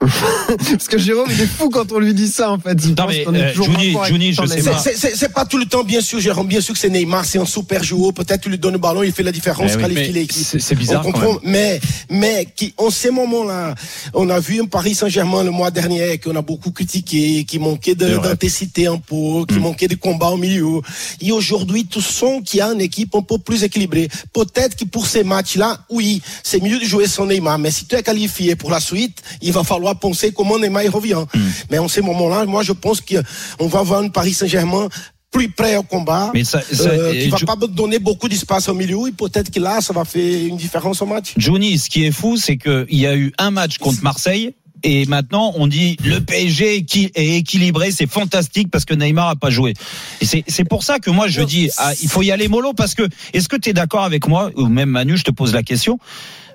[0.70, 2.76] Parce que Jérôme, il est fou quand on lui dit ça, en fait.
[2.84, 4.74] Il Non, pense mais, est euh, toujours avec Juni, je sais Neymar.
[4.74, 4.78] pas.
[4.80, 6.46] C'est- C'est c'est pas tout le temps, bien sûr, Jérôme.
[6.46, 8.12] Bien sûr que c'est Neymar, c'est un super joueur.
[8.14, 10.46] Peut-être tu lui donnes le ballon, il fait la différence, Eh oui, qualifie l'équipe.
[10.46, 11.80] c'est- c'est bizarre On quand comprend, mais,
[12.10, 13.74] mais qui, en ces moments-là,
[14.14, 17.96] on a vu un Paris Saint-Germain le mois dernier qu'on a beaucoup critiqué, qui manquait
[17.96, 20.80] d'intensité un peu, qui manquait de combat au milieu.
[21.20, 24.08] Et aujourd'hui, sens qu'il y a une équipe un peu plus équilibrée.
[24.32, 27.58] Peut-être que pour ces matchs-là, oui, c'est mieux de jouer sans Neymar.
[27.58, 31.24] Mais si tu es qualifié pour la suite, il va falloir penser comment Neymar revient.
[31.70, 34.88] Mais en ces moments-là, moi, je pense qu'on va avoir un Paris Saint-Germain
[35.30, 38.74] plus prêt au combat, Mais ça, ça- euh, qui va pas donner beaucoup d'espace au
[38.74, 39.08] milieu.
[39.08, 41.34] Et peut-être que là, ça va faire une différence au match.
[41.36, 44.54] Johnny, ce qui est fou, c'est qu'il y a eu un match contre Marseille.
[44.84, 49.28] Et maintenant, on dit le PSG est qui- est équilibré, c'est fantastique parce que Neymar
[49.28, 49.74] a pas joué.
[50.20, 52.94] Et c'est pour ça que moi je dis, ah, il faut y aller mollo parce
[52.94, 55.64] que est-ce que tu es d'accord avec moi ou même Manu, je te pose la
[55.64, 55.98] question.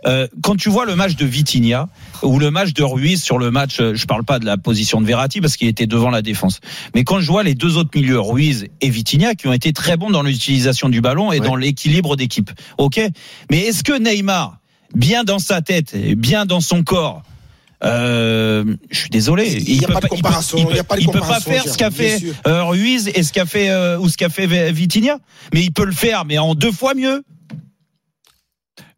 [0.06, 1.88] Euh, quand tu vois le match de Vitinha
[2.24, 5.00] ou le match de Ruiz sur le match, euh, je parle pas de la position
[5.02, 6.60] de Verratti parce qu'il était devant la défense,
[6.94, 9.98] mais quand je vois les deux autres milieux, Ruiz et Vitinha, qui ont été très
[9.98, 13.00] bons dans l'utilisation du ballon et dans l'équilibre d'équipe, ok?
[13.50, 14.58] Mais est-ce que Neymar,
[14.94, 17.24] bien dans sa tête, bien dans son corps,
[17.84, 19.62] euh, je suis désolé.
[19.68, 20.58] Il a peut pas de il peut- comparaison,
[20.98, 24.18] Il pas faire ce qu'a fait euh, Ruiz et ce qu'a fait euh, ou ce
[24.18, 25.18] qu'a fait Vitinha,
[25.54, 27.24] mais il peut le faire, mais en deux fois mieux.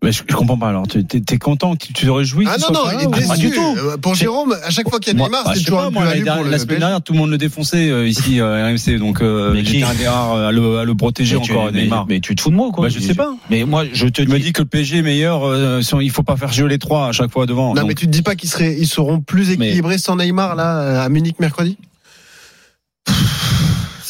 [0.05, 0.69] Mais je, je comprends pas.
[0.69, 3.11] Alors, tu es, content que tu te réjouis Ah non, non, pas il est ou
[3.11, 3.49] pas déçu.
[3.49, 3.75] du tout.
[3.77, 5.89] Euh, Pour Jérôme, à chaque fois qu'il y a Neymar, bah, c'est toujours pas, un
[5.89, 9.21] moi, le la semaine dernière, tout le monde le défonçait euh, ici euh, RMC, donc
[9.21, 12.05] euh, j'étais un des rares à le, à le protéger Mais encore, Neymar.
[12.07, 12.85] mais tu te fous de moi, quoi.
[12.87, 13.33] Bah, je sais pas.
[13.49, 14.45] Mais moi, je te Tu me dis.
[14.45, 17.07] dis que le PSG est meilleur, euh, sans- il faut pas faire jouer les trois
[17.07, 17.73] à chaque fois devant.
[17.73, 20.55] Non, Donc, mais tu te dis pas qu'ils seraient, ils seront plus équilibrés sans Neymar,
[20.55, 21.77] là, à Munich mercredi?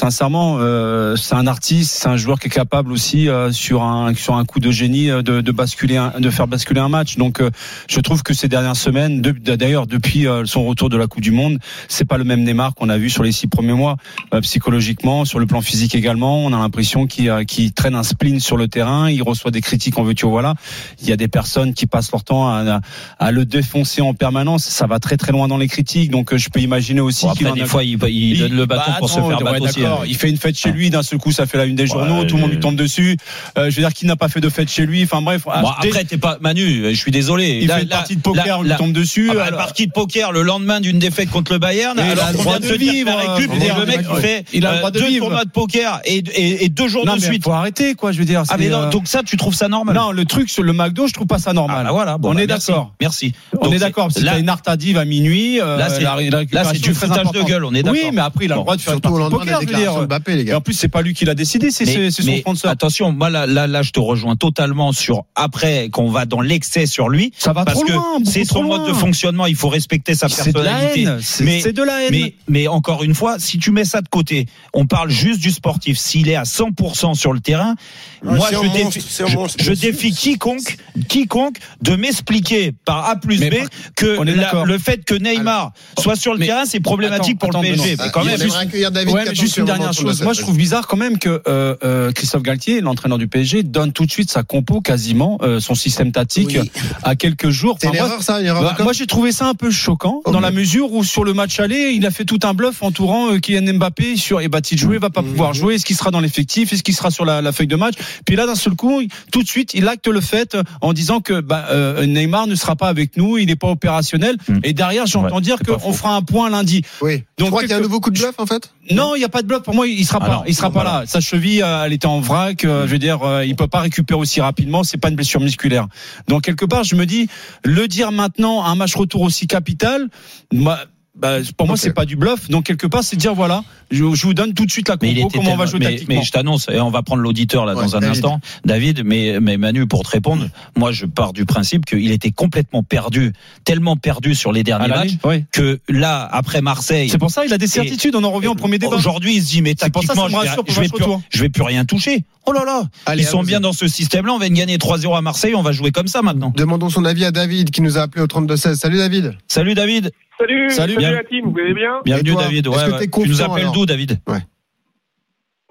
[0.09, 4.13] Sincèrement, euh, c'est un artiste, c'est un joueur qui est capable aussi euh, sur un
[4.13, 7.17] sur un coup de génie euh, de, de basculer, un- de faire basculer un match.
[7.17, 7.49] Donc, euh,
[7.89, 11.21] je trouve que ces dernières semaines, de- d'ailleurs depuis euh, son retour de la Coupe
[11.21, 13.97] du Monde, c'est pas le même Neymar qu'on a vu sur les six premiers mois.
[14.33, 18.03] Euh, psychologiquement, sur le plan physique également, on a l'impression qu'il euh, qu'il traîne un
[18.03, 19.09] spleen sur le terrain.
[19.09, 20.53] Il reçoit des critiques en veux-tu voilà.
[21.01, 22.79] Il y a des personnes qui passent leur temps à, à,
[23.19, 24.63] à le défoncer en permanence.
[24.65, 26.11] Ça va très très loin dans les critiques.
[26.11, 28.65] Donc, euh, je peux imaginer aussi Bon, qu'il des a fois, il, il donne le
[28.67, 29.79] bâton bah, pour se faire battre aussi.
[30.05, 32.21] Il fait une fête chez lui, d'un seul coup, ça fait la une des journaux,
[32.21, 33.17] Ouais, tout le monde euh, lui tombe dessus.
[33.57, 35.03] Euh, je veux dire, qui n'a pas fait de fête chez lui?
[35.03, 35.43] Enfin bref.
[35.45, 36.89] Bon, ah, dès- après, t'es pas Manu.
[36.93, 37.59] Je suis désolé.
[37.61, 39.29] il Là- fait une là- partie de poker, là- on lui tombe dessus.
[39.31, 41.97] Ah bah, alors- partie de poker le lendemain d'une défaite contre le Bayern.
[41.99, 44.21] Et il alors a le droit de vivre, euh, le mec ouais.
[44.21, 45.25] fait Il a le euh, droit de deux vivre.
[45.25, 46.21] tournois de poker et,
[46.69, 47.43] deux jours de suite.
[47.43, 48.11] faut arrêter, quoi.
[48.11, 48.43] Je veux dire.
[48.49, 49.95] Ah mais non, euh, donc ça, tu trouves ça normal?
[49.95, 51.85] Non, le truc sur le McDo, je trouve pas ça Ah normal.
[51.85, 52.93] bah voilà, bon, on bah, est d'accord.
[53.01, 53.33] Merci.
[53.61, 54.11] On est d'accord.
[54.11, 57.63] Si Là, t'as une art tardive à minuit, euh, Là, c'est- du foutage de gueule,
[57.65, 58.13] on est Oui, d'accord.
[58.13, 59.59] mais après, il a le Bon, droit de faire une Surtout au partie de lendemain
[59.93, 60.01] dire.
[60.03, 62.69] Mbappé, les Et en plus, c'est pas lui qui l'a décidé, c'est son mais sponsor.
[62.71, 66.85] attention, moi là, là, là, je te rejoins totalement sur après qu'on va dans l'excès
[66.85, 67.31] sur lui.
[67.37, 67.93] Ça va parce trop que
[68.29, 69.45] c'est son trop mode de fonctionnement.
[69.45, 71.01] Il faut respecter sa C'est de la personnalité.
[71.03, 71.19] haine.
[71.61, 72.11] C'est de la haine.
[72.11, 75.51] Mais, mais encore une fois, si tu mets ça de côté, on parle juste du
[75.51, 75.97] sportif.
[75.97, 77.75] S'il est à 100% sur le terrain,
[78.23, 79.91] Ouais, moi je, défie, monstre, c'est un je, monstre, je bien sûr.
[79.91, 84.65] défie quiconque, quiconque de m'expliquer par A plus B par- que on est la- d'accord.
[84.65, 87.75] le fait que Neymar soit sur le mais- terrain, c'est problématique Attends, pour le attends,
[87.83, 87.91] PSG.
[87.95, 88.05] Benoît.
[88.05, 90.21] Mais quand Ah, même, Ouais, mais juste une dernière chose.
[90.21, 93.91] Moi, je trouve bizarre quand même que euh, euh, Christophe Galtier, l'entraîneur du PSG, donne
[93.91, 96.71] tout de suite sa compo quasiment, euh, son système tactique Oui.
[97.03, 97.77] à quelques jours.
[97.79, 99.71] C'est Enfin, une moi, erreur, ça, une erreur bah, moi, j'ai trouvé ça un peu
[99.71, 102.81] choquant dans la mesure où sur le match aller, il a fait tout un bluff
[102.83, 105.29] entourant euh, Kylian Mbappé sur et va-t-il jouer, va pas Mhm.
[105.29, 107.75] pouvoir jouer, est-ce qu'il sera dans l'effectif, est-ce qu'il sera sur la, la feuille de
[107.75, 107.95] match?
[108.25, 109.01] Puis là, d'un seul coup,
[109.31, 112.75] tout de suite, il acte le fait en disant que bah, euh, Neymar ne sera
[112.75, 114.37] pas avec nous, il n'est pas opérationnel.
[114.47, 114.61] Mhm.
[114.63, 116.83] Et derrière, j'entends Ouais, dire qu'on fera un point lundi.
[117.01, 117.19] Oui.
[117.37, 118.69] Tu Donc, crois qu'il y a un nouveau coup de bluff, en fait?
[118.91, 120.31] Non, il n'y a pas de Pour moi, il sera Ah pas.
[120.33, 120.99] non, il sera pas voilà.
[121.01, 121.05] là.
[121.05, 122.63] Sa cheville, euh, elle était en vrac.
[122.65, 124.83] euh, Je veux dire, euh, il peut pas récupérer aussi rapidement.
[124.83, 125.87] C'est pas une blessure musculaire.
[126.27, 127.27] Donc quelque part, je me dis,
[127.63, 130.09] le dire maintenant, un match retour aussi capital,
[130.53, 130.79] moi,
[131.17, 131.79] bah, pour moi, Ok.
[131.81, 132.49] c'est pas du bluff.
[132.49, 135.29] Donc quelque part, c'est dire voilà, je, je vous donne tout de suite la compo,
[135.33, 136.15] comment on va jouer mais, tactiquement.
[136.15, 138.15] mais je t'annonce, et on va prendre l'auditeur là Ouais, dans un David.
[138.17, 139.03] instant, David.
[139.05, 143.33] Mais, mais Manu, pour te répondre, moi je pars du principe qu'il était complètement perdu,
[143.63, 145.17] tellement perdu sur les derniers matchs
[145.51, 148.15] que là, après Marseille, C'est pour ça, il a des certitudes.
[148.15, 148.95] On en revient au premier débat.
[148.95, 151.63] Aujourd'hui, il se dit mais tactiquement, ça me je je vais plus, je vais plus
[151.63, 152.23] rien toucher.
[152.47, 154.31] Oh là là, Allez, ils sont bien dans ce système-là.
[154.31, 155.55] On va gagner 3-0 à Marseille.
[155.55, 156.53] On va jouer comme ça maintenant.
[156.55, 158.75] Demandons son avis à David qui nous a appelé au 32-16.
[158.75, 159.33] Salut David.
[159.47, 160.11] Salut David.
[160.37, 161.11] Salut, Salut, salut, bien.
[161.13, 162.67] la team, vous allez bien Bienvenue toi, David.
[162.67, 163.23] est-ce Ouais, que ouais.
[163.23, 164.19] Tu nous appelles d'où David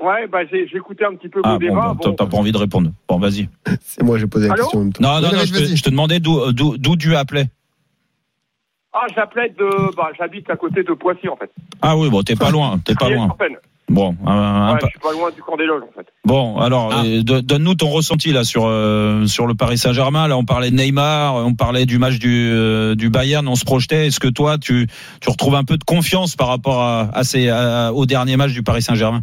[0.02, 1.74] Ouais, bah j'ai j'ai écouté un petit peu Ah vos bon, débats.
[1.74, 2.14] bah, t'as- bon.
[2.16, 2.90] t'as pas envie de répondre.
[3.08, 3.48] Bon, vas-y.
[3.80, 5.02] C'est moi, j'ai posé la Allô question en même temps.
[5.02, 7.46] Non, non, non, je te, je te demandais d'où d'où- d'où tu appelais.
[8.92, 11.50] Ah, j'appelais de, bah j'habite à côté de Poissy en fait.
[11.80, 13.34] Ah oui, bon, t'es pas loin, t'es pas loin.
[13.90, 16.06] Bon, un- un Ouais, pa- je suis pas loin du camp des loges, en fait.
[16.24, 16.56] bon.
[16.58, 17.02] Alors, Ah.
[17.04, 20.26] euh, do- donne-nous ton ressenti là sur euh, sur le Paris Saint-Germain.
[20.26, 23.64] Là, on parlait de Neymar, on parlait du match du euh, du Bayern, on se
[23.66, 24.06] projetait.
[24.06, 24.86] Est-ce que toi, tu
[25.20, 28.52] tu retrouves un peu de confiance par rapport à, à ces à- au dernier match
[28.52, 29.20] du Paris Saint-Germain?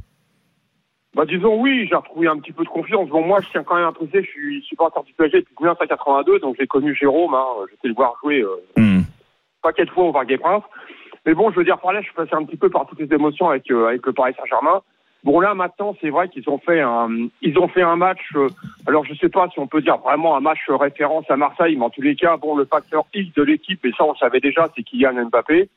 [1.15, 3.09] Bah, disons, oui, j'ai retrouvé un petit peu de confiance.
[3.09, 6.39] Bon, moi, je tiens quand même à préciser, je suis supporter du PSG depuis 1982,
[6.39, 9.01] donc j'ai connu Jérôme, hein, j'étais le voir jouer euh, Hmm.
[9.61, 10.63] paquet de fois au Parc des Princes.
[11.25, 12.99] Mais bon, je veux dire, par là, je suis passé un petit peu par toutes
[12.99, 14.81] les émotions avec, euh, avec le Paris Saint-Germain.
[15.23, 17.09] Bon, là, maintenant, c'est vrai qu'ils ont fait un,
[17.43, 18.49] ils ont fait un match, euh,
[18.87, 21.85] alors je sais pas si on peut dire vraiment un match référence à Marseille, mais
[21.85, 24.67] en tous les cas, bon, le facteur X de l'équipe, et ça, on savait déjà,
[24.75, 25.69] c'est Kylian Mbappé.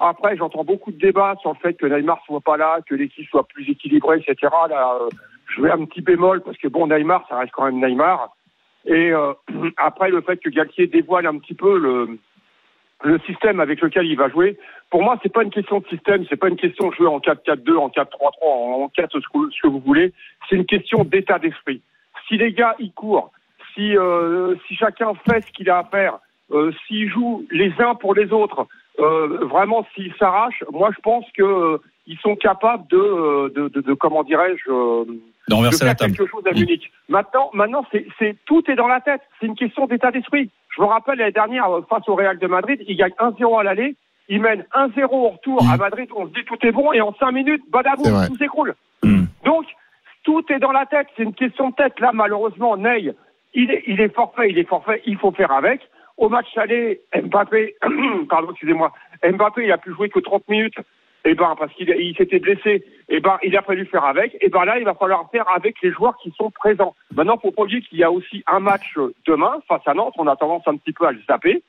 [0.00, 3.28] Après, j'entends beaucoup de débats sur le fait que Neymar soit pas là, que l'équipe
[3.28, 4.52] soit plus équilibrée, etc.
[4.68, 5.08] Là, euh,
[5.46, 8.34] je vais un petit bémol parce que bon, Neymar, ça reste quand même Neymar.
[8.86, 9.34] Et euh,
[9.76, 12.18] après, le fait que Galtier dévoile un petit peu le,
[13.02, 14.58] le système avec lequel il va jouer.
[14.90, 17.18] Pour moi, c'est pas une question de système, c'est pas une question de jouer en
[17.18, 18.06] 4-4-2, en 4-3-3,
[18.42, 20.12] en 4 ce que, vous voulez.
[20.48, 21.82] C'est une question d'état d'esprit.
[22.28, 23.30] Si les gars ils courent,
[23.74, 26.18] si euh, si chacun fait ce qu'il a à faire,
[26.52, 28.66] euh, s'ils jouent les uns pour les autres,
[28.98, 33.68] euh, vraiment s'ils s'arrachent, moi je pense que euh, ils sont capables de euh, de,
[33.68, 35.04] de, de- comment dirais-je euh,
[35.48, 36.14] De faire la table.
[36.16, 36.90] quelque chose à Munich.
[37.08, 39.20] Maintenant, maintenant, c'est, c'est tout est dans la tête.
[39.38, 40.50] C'est une question d'état d'esprit.
[40.76, 43.62] Je me rappelle l'année dernière euh, face au Real de Madrid, il gagne 1-0 à
[43.64, 43.96] l'aller,
[44.28, 46.08] il mène 1-0 au retour à Madrid.
[46.16, 48.28] On se dit tout est bon et en 5 minutes, vrai.
[48.28, 48.74] tout s'écroule.
[49.02, 49.24] Hmm.
[49.44, 49.66] Donc
[50.22, 51.08] tout est dans la tête.
[51.16, 51.98] C'est une question de tête.
[52.00, 53.12] Là, malheureusement, Ney,
[53.54, 55.02] il est, il est forfait, il est forfait.
[55.06, 55.80] Il faut faire avec.
[56.16, 57.76] Au match aller, Mbappé,
[58.28, 58.92] pardon, excusez-moi,
[59.24, 60.76] Mbappé, il a pu jouer que 30 minutes.
[61.24, 62.84] Eh ben, parce qu'il il s'était blessé.
[63.08, 64.36] Eh ben, il a fallu faire avec.
[64.40, 66.94] Eh ben là, il va falloir faire avec les joueurs qui sont présents.
[67.14, 70.14] Maintenant, faut pas oublier qu'il y a aussi un match demain face à Nantes.
[70.16, 71.62] On a tendance un petit peu à le zapper.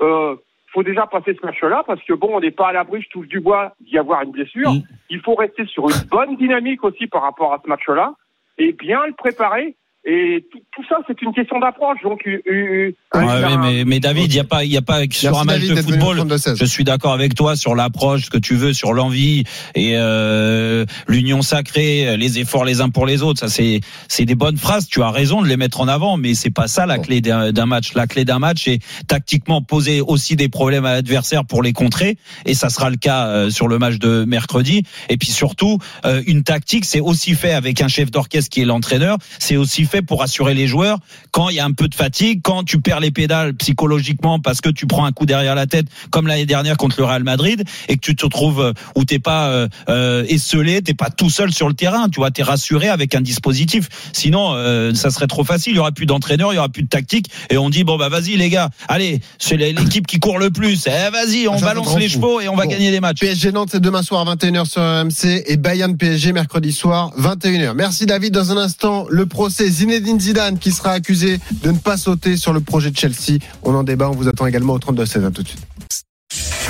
[0.00, 0.36] Euh,
[0.72, 3.28] faut déjà passer ce match-là parce que bon, on n'est pas à l'abri, je touche
[3.28, 4.70] du bois, d'y avoir une blessure.
[4.70, 4.82] Mm.
[5.10, 8.12] Il faut rester sur une bonne dynamique aussi par rapport à ce match-là
[8.58, 9.76] et bien le préparer.
[10.10, 11.98] Et tout, tout ça, c'est une question d'approche.
[12.02, 14.76] Donc, euh, euh, Ouais, un- mais, mais, mais David, il y a pas, il y
[14.78, 16.16] a pas sur Merci un match David de football.
[16.16, 16.58] prendre le 16.
[16.58, 19.44] Je suis d'accord avec toi sur l'approche, ce que tu veux, sur l'envie
[19.74, 23.40] et euh, l'union sacrée, les efforts les uns pour les autres.
[23.40, 24.86] Ça, c'est c'est des bonnes phrases.
[24.88, 27.52] Tu as raison de les mettre en avant, mais c'est pas ça la clé d'un
[27.52, 27.92] d'un match.
[27.94, 32.16] La clé d'un match est tactiquement poser aussi des problèmes à l'adversaire pour les contrer,
[32.46, 34.84] et ça sera le cas euh, sur le match de mercredi.
[35.10, 38.64] Et puis surtout, euh, une tactique, c'est aussi fait avec un chef d'orchestre qui est
[38.64, 39.18] l'entraîneur.
[39.38, 40.98] C'est aussi fait pour assurer les joueurs
[41.30, 44.60] quand il y a un peu de fatigue, quand tu perds les pédales psychologiquement parce
[44.60, 47.64] que tu prends un coup derrière la tête, comme l'année dernière contre le Real Madrid,
[47.88, 51.30] et que tu te retrouves euh, où t'es pas euh, euh, esselé, t'es pas tout
[51.30, 53.88] seul sur le terrain, tu vois, t'es rassuré avec un dispositif.
[54.12, 55.72] Sinon, euh, ça serait trop facile.
[55.74, 57.96] Il y aura plus d'entraîneur, il y aura plus de tactique, et on dit bon
[57.96, 60.86] bah vas-y les gars, allez, c'est l'équipe qui court le plus.
[60.86, 62.14] Eh, vas-y, on balance les fou.
[62.14, 62.70] chevaux et on va Bon.
[62.70, 63.20] gagner des matchs.
[63.20, 67.74] PSG Nantes, c'est demain soir 21h sur RMC et Bayern PSG mercredi soir 21h.
[67.74, 68.32] Merci David.
[68.34, 72.52] Dans un instant, le procès Zinedine Zidane qui sera accusé de ne pas sauter sur
[72.52, 73.38] le projet de Chelsea.
[73.62, 74.08] On en débat.
[74.10, 75.24] On vous attend également au 32 16.
[75.24, 75.66] À tout de suite.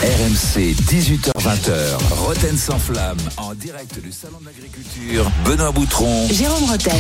[0.03, 6.93] RMC 18h20h, Roten sans flamme, en direct du Salon de l'Agriculture, Benoît Boutron, Jérôme Roten.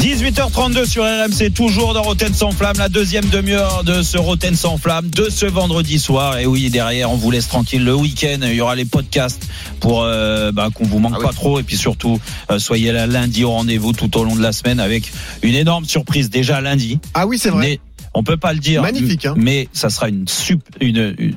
[0.00, 4.78] 18h32 sur RMC, toujours dans Roten sans flamme, la deuxième demi-heure de ce Roten sans
[4.78, 6.38] flamme de ce vendredi soir.
[6.38, 8.38] Et oui, derrière, on vous laisse tranquille le week-end.
[8.42, 9.46] Il y aura les podcasts
[9.80, 11.60] pour euh, bah, qu'on vous manque Ah pas trop.
[11.60, 12.18] Et puis surtout,
[12.50, 15.84] euh, soyez là lundi au rendez-vous tout au long de la semaine avec une énorme
[15.84, 16.98] surprise déjà lundi.
[17.12, 17.60] Ah oui, c'est vrai.
[17.60, 17.80] Mais
[18.14, 18.80] on peut pas le dire.
[18.80, 19.34] Magnifique, hein.
[19.36, 21.36] Mais ça sera une sup, une, une-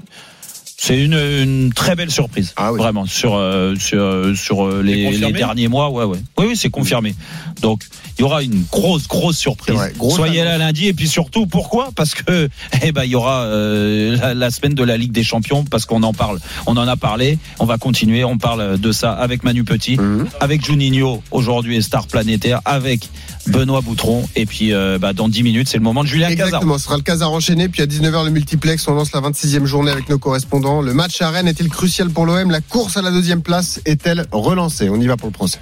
[0.84, 2.54] c'est une, une très belle surprise.
[2.56, 2.80] Ah oui.
[2.80, 6.18] Vraiment sur euh, sur sur euh, les, derniers mois, ouais ouais.
[6.40, 7.14] Oui oui, c'est confirmé.
[7.62, 7.84] Donc
[8.18, 9.76] il y aura une grosse grosse surprise.
[9.76, 11.90] Vrai, grosse Soyez là lundi et puis surtout pourquoi?
[11.96, 12.50] Parce que
[12.82, 15.86] eh ben il y aura euh, la, la semaine de la Ligue des Champions parce
[15.86, 16.40] qu'on en parle.
[16.66, 17.38] On en a parlé.
[17.60, 18.24] On va continuer.
[18.24, 20.30] On parle de ça avec Manu Petit, Mhm.
[20.40, 23.08] avec Juninho aujourd'hui et star planétaire, avec
[23.48, 26.48] Benoît Boutron et puis euh, bah, dans 10 minutes c'est le moment de Julien Cazard.
[26.48, 27.70] Exactement, ce sera le Casar enchaîné.
[27.70, 30.82] Puis à 19h, le multiplex, on lance la 26e journée avec nos correspondants.
[30.82, 34.26] Le match à Rennes est-il crucial pour l'OM La course à la deuxième place est-elle
[34.32, 34.90] relancée?
[34.90, 35.60] On y va pour le procès.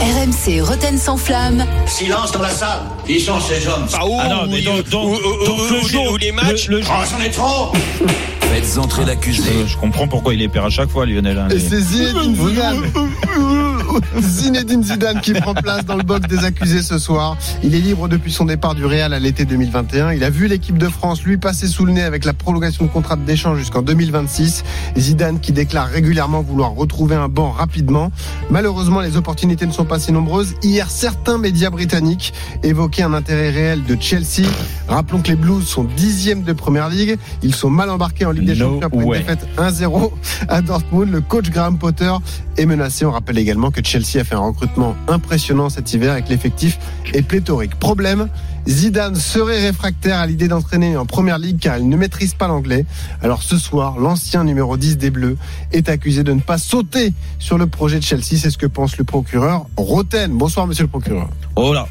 [0.00, 1.64] RMC Roten sans flamme.
[1.86, 2.80] Silence dans la salle.
[3.06, 3.86] Qui sont ces hommes?
[3.94, 6.16] Ah, ou- Ah non, mais ou- donc, donc, ou- donc ou- le ou- jour, ou
[6.16, 6.68] les matchs.
[6.68, 7.72] le- le- Oh, c'en est trop
[8.62, 9.50] faites entrer l'accusé.
[9.66, 11.38] Je comprends pourquoi il est père à chaque fois, Lionel.
[11.38, 12.82] hein, Et c'est Zinedine Zidane.
[14.20, 17.36] Zinedine Zidane qui prend place dans le box des accusés ce soir.
[17.62, 20.12] Il est libre depuis son départ du Real à l'été 2021.
[20.12, 22.90] Il a vu l'équipe de France lui passer sous le nez avec la prolongation de
[22.90, 24.64] contrat d'échange jusqu'en 2026.
[24.96, 28.10] Zidane qui déclare régulièrement vouloir retrouver un banc rapidement.
[28.50, 30.54] Malheureusement, les opportunités ne sont pas si nombreuses.
[30.62, 34.46] Hier, certains médias britanniques évoquaient un intérêt réel de Chelsea.
[34.88, 37.18] Rappelons que les Blues sont dixièmes de Première Ligue.
[37.42, 40.10] Ils sont mal embarqués en Ligue Ligue des No Champions après une défaite 1-0
[40.48, 41.12] à Dortmund.
[41.12, 42.12] Le coach Graham Potter
[42.56, 43.04] est menacé.
[43.04, 46.78] On rappelle également que Chelsea a fait un recrutement impressionnant cet hiver avec l'effectif
[47.12, 47.76] est pléthorique.
[47.78, 48.28] Problème,
[48.68, 52.84] Zidane serait réfractaire à l'idée d'entraîner en première ligue car il ne maîtrise pas l'anglais.
[53.22, 55.36] Alors ce soir, l'ancien numéro 10 des Bleus
[55.72, 58.36] est accusé de ne pas sauter sur le projet de Chelsea.
[58.36, 60.32] C'est ce que pense le procureur Roten.
[60.32, 61.28] Bonsoir monsieur le procureur.
[61.54, 61.86] Oh là.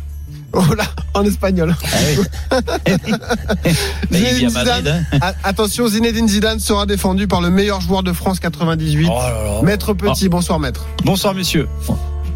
[0.58, 1.76] Oh là, en espagnol.
[4.10, 5.32] Madrid, Zidane- hein.
[5.44, 9.10] Attention, Zinedine Zidane sera défendu par le meilleur joueur de France 98.
[9.12, 10.86] Oh Maître Petit, bonsoir maître.
[11.04, 11.68] Bonsoir messieurs.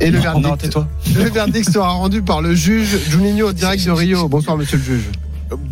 [0.02, 0.88] Et le verdict, non, tais-toi.
[1.16, 4.28] le verdict sera rendu par le juge Juninho direct de Rio.
[4.30, 5.10] Bonsoir monsieur le juge.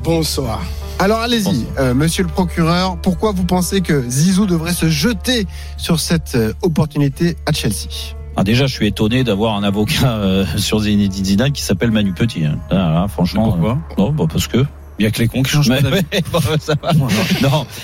[0.04, 0.62] Bonsoir.
[1.00, 5.46] Alors allez-y, euh, monsieur le procureur, pourquoi vous pensez que Zizou devrait se jeter
[5.78, 8.16] sur cette euh, opportunité à Chelsea?
[8.39, 12.13] Ah, déjà, je suis étonné d'avoir un avocat euh, sur Zinedine Zidane qui s'appelle Manu
[12.13, 12.45] Petit.
[12.45, 12.60] hein.
[12.69, 13.50] Ah, là, franchement.
[13.52, 14.63] Pourquoi euh, Non, bah, parce que.
[15.00, 16.02] Il y a que les cons qui changent Mais- pas d'avis.
[16.12, 16.91] mais, bon, ça va.
[16.93, 17.08] Non,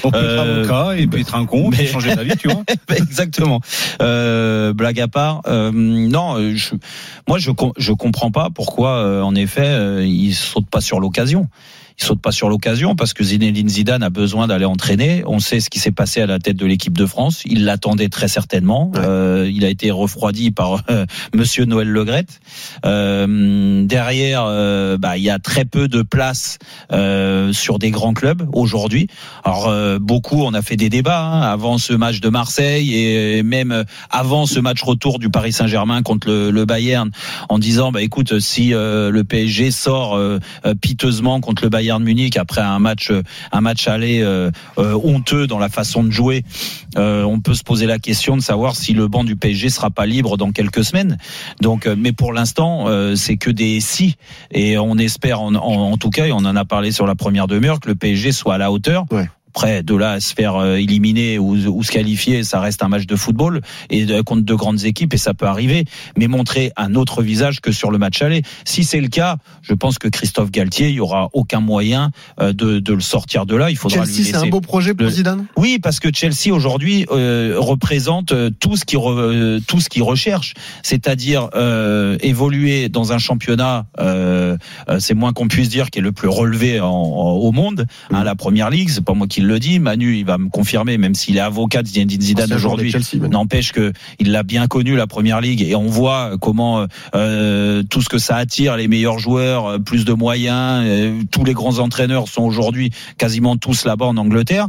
[0.04, 2.48] On peut être Euh, avocat et puis être un con, mais- puis changer d'avis, tu
[2.50, 2.64] vois.
[2.96, 3.62] Exactement.
[4.02, 6.74] Euh, blague à part, euh, non, euh, je,
[7.28, 11.50] moi je je comprends pas pourquoi, euh, en effet, euh, il saute pas sur l'occasion.
[12.00, 15.24] Il saute pas sur l'occasion parce que Zinedine Zidane a besoin d'aller entraîner.
[15.28, 17.44] On sait ce qui s'est passé à la tête de l'équipe de France.
[17.46, 18.92] Il l'attendait très certainement.
[18.96, 22.40] Euh, il a été refroidi par euh, Monsieur Noël Legrette.
[22.86, 26.58] Euh, derrière, euh, bah, il y a très peu de place
[26.92, 29.08] euh, sur des grands clubs aujourd'hui.
[29.44, 33.44] Alors euh, beaucoup, on a fait des débats hein, avant ce match de Marseille et
[33.44, 37.12] même avant ce match retour du Paris Saint-Germain contre le, le Bayern,
[37.50, 40.20] en disant bah écoute, si euh, le PSG sort
[40.82, 45.48] piteusement contre le Bayern Munich après un match euh, un match aller euh, euh, honteux
[45.48, 46.44] dans la façon de jouer,
[46.98, 49.90] euh, on peut se poser la question de savoir si le banc du PSG sera
[49.90, 51.18] pas libre dans quelques semaines.
[51.62, 54.16] Donc, euh, mais pour l'instant, c'est que des si
[54.52, 57.16] et on espère en, en, en tout cas, et on en a parlé sur la
[57.16, 59.06] première demi-heure, que le PSG soit à la hauteur.
[59.56, 62.88] Après, de là à se faire euh, éliminer ou, ou se qualifier, ça reste un
[62.88, 63.62] match de football
[63.92, 65.86] et de, contre de grandes équipes et ça peut arriver.
[66.18, 68.42] Mais montrer un autre visage que sur le match aller.
[68.66, 72.10] Si c'est le cas, je pense que Christophe Galtier, il y aura aucun moyen
[72.42, 73.70] euh, de, de le sortir de là.
[73.70, 76.52] Il faudra lui Chelsea, c'est un beau projet pour le- Zidane oui, parce que Chelsea
[76.52, 82.18] aujourd'hui euh, représente euh, tout ce qui re- euh, tout ce qu'il recherche, c'est-à-dire euh,
[82.22, 84.58] évoluer dans un championnat, euh,
[84.90, 87.86] euh, c'est moins qu'on puisse dire, qui est le plus relevé en- en- au monde,
[88.12, 88.90] hein, la Première Ligue.
[88.90, 91.84] C'est pas moi qui le dis, Manu, il va me confirmer, même s'il est avocat
[91.84, 92.94] de Zinedine Zidane aujourd'hui.
[93.30, 98.02] N'empêche que il l'a bien connu la Première Ligue et on voit comment euh, tout
[98.02, 101.80] ce que ça attire, les meilleurs joueurs, euh, plus de moyens, euh, tous les grands
[101.80, 104.68] entraîneurs sont aujourd'hui quasiment tous là-bas en Angleterre.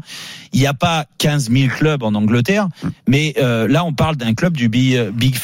[0.52, 2.68] Il n'y a pas 15 000 clubs en Angleterre,
[3.08, 5.36] mais euh, là on parle d'un club du Big, Big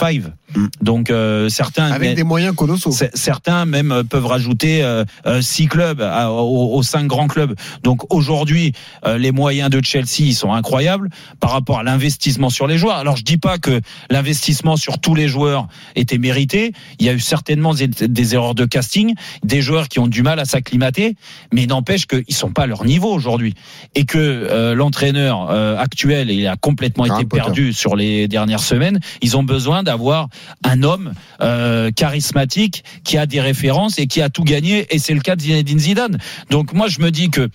[0.55, 0.69] Five.
[0.83, 2.93] Donc euh, certains Avec des moyens colossaux.
[3.15, 7.55] Certains même euh, peuvent rajouter euh, euh, six clubs à- aux, aux cinq grands clubs.
[7.83, 8.73] Donc aujourd'hui,
[9.07, 11.09] euh, les moyens de Chelsea ils sont incroyables
[11.41, 12.97] par rapport à l'investissement sur les joueurs.
[12.97, 16.73] Alors je dis pas que l'investissement sur tous les joueurs était mérité.
[16.99, 20.23] Il y a eu certainement des, des erreurs de casting, des joueurs qui ont du
[20.23, 21.17] mal à s'acclimater,
[21.53, 23.55] mais n'empêche qu'ils sont pas à leur niveau aujourd'hui
[23.95, 27.43] et que euh, l'entraîneur euh, actuel il a complètement été Potter.
[27.43, 29.01] perdu sur les dernières semaines.
[29.23, 30.29] Ils ont besoin d'avoir
[30.65, 35.15] un homme euh, charismatique qui a des références et qui a tout gagné et c'est
[35.15, 36.19] le cas de Zinedine Zidane.
[36.51, 37.49] Donc moi je me dis que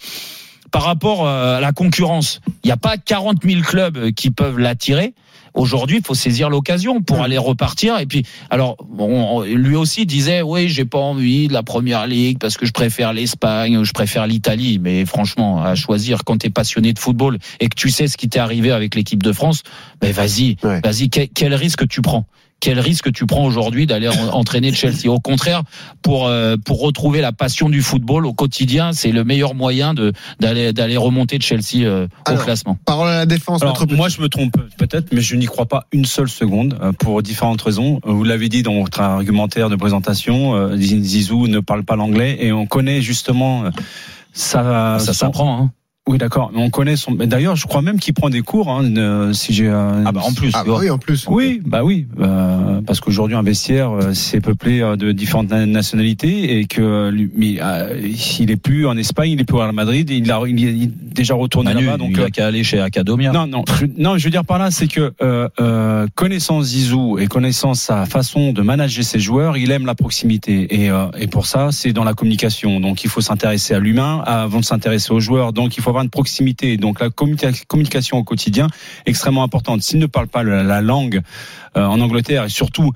[0.71, 4.59] par rapport euh, à la concurrence, il n'y a pas 40 000 clubs qui peuvent
[4.59, 5.13] l'attirer.
[5.53, 7.97] Aujourd'hui, il faut saisir l'occasion pour aller repartir.
[7.99, 8.75] Et puis, alors,
[9.45, 13.13] lui aussi disait, oui, j'ai pas envie de la première ligue parce que je préfère
[13.13, 14.79] l'Espagne, je préfère l'Italie.
[14.79, 18.17] Mais franchement, à choisir quand tu es passionné de football et que tu sais ce
[18.17, 19.63] qui t'est arrivé avec l'équipe de France,
[20.01, 20.81] ben vas-y, Ouais.
[20.83, 22.25] vas-y, quel, quel risque tu prends?
[22.61, 25.61] Quel risque tu prends aujourd'hui d'aller en- entraîner Chelsea Au contraire,
[26.01, 30.13] pour euh, pour retrouver la passion du football au quotidien, c'est le meilleur moyen de
[30.39, 32.77] d'aller d'aller remonter Chelsea euh, au Alors, classement.
[32.85, 35.85] Parole à la défense, Alors, moi, je me trompe peut-être, mais je n'y crois pas
[35.91, 37.99] une seule seconde euh, pour différentes raisons.
[38.07, 42.37] Euh, Vous l'avez dit dans votre argumentaire de présentation, euh, Zizou ne parle pas l'anglais
[42.39, 43.69] et on connaît justement euh,
[44.33, 44.97] ça.
[44.99, 45.61] Ça son- s'apprend.
[45.61, 45.71] Hein.
[46.07, 46.51] Oui, d'accord.
[46.53, 47.11] Mais on connaît son.
[47.11, 48.69] mais D'ailleurs, je crois même qu'il prend des cours.
[48.69, 49.67] Hein, ne- si j'ai.
[49.67, 50.51] euh, Ah bah en plus.
[50.53, 51.25] Ah bah oui, en plus.
[51.27, 55.65] Oui, bah oui, euh, parce qu'aujourd'hui un vestiaire euh, c'est peuplé euh, de différentes na-
[55.65, 57.99] nationalités et que euh, lui, mais, euh,
[58.39, 61.33] il est plus en Espagne, il est plus Real Madrid, il a il est déjà
[61.33, 61.97] retourné là-bas.
[61.97, 63.31] Donc il euh, a qu'à aller chez Academia.
[63.31, 67.17] non, non, je, non, je veux dire par là, c'est que euh, euh, connaissant Zizou
[67.17, 71.25] et connaissant sa façon de manager ses joueurs, il aime la proximité et, euh, et
[71.25, 72.79] pour ça, c'est dans la communication.
[72.79, 75.51] Donc, il faut s'intéresser à l'humain avant de s'intéresser aux joueurs.
[75.51, 76.77] Donc, il faut avoir proximité.
[76.77, 78.67] Donc, la communica- communication au quotidien
[79.05, 79.81] extrêmement importante.
[79.81, 81.21] S'il ne parle pas la, la langue
[81.77, 82.91] euh, en Angleterre et surtout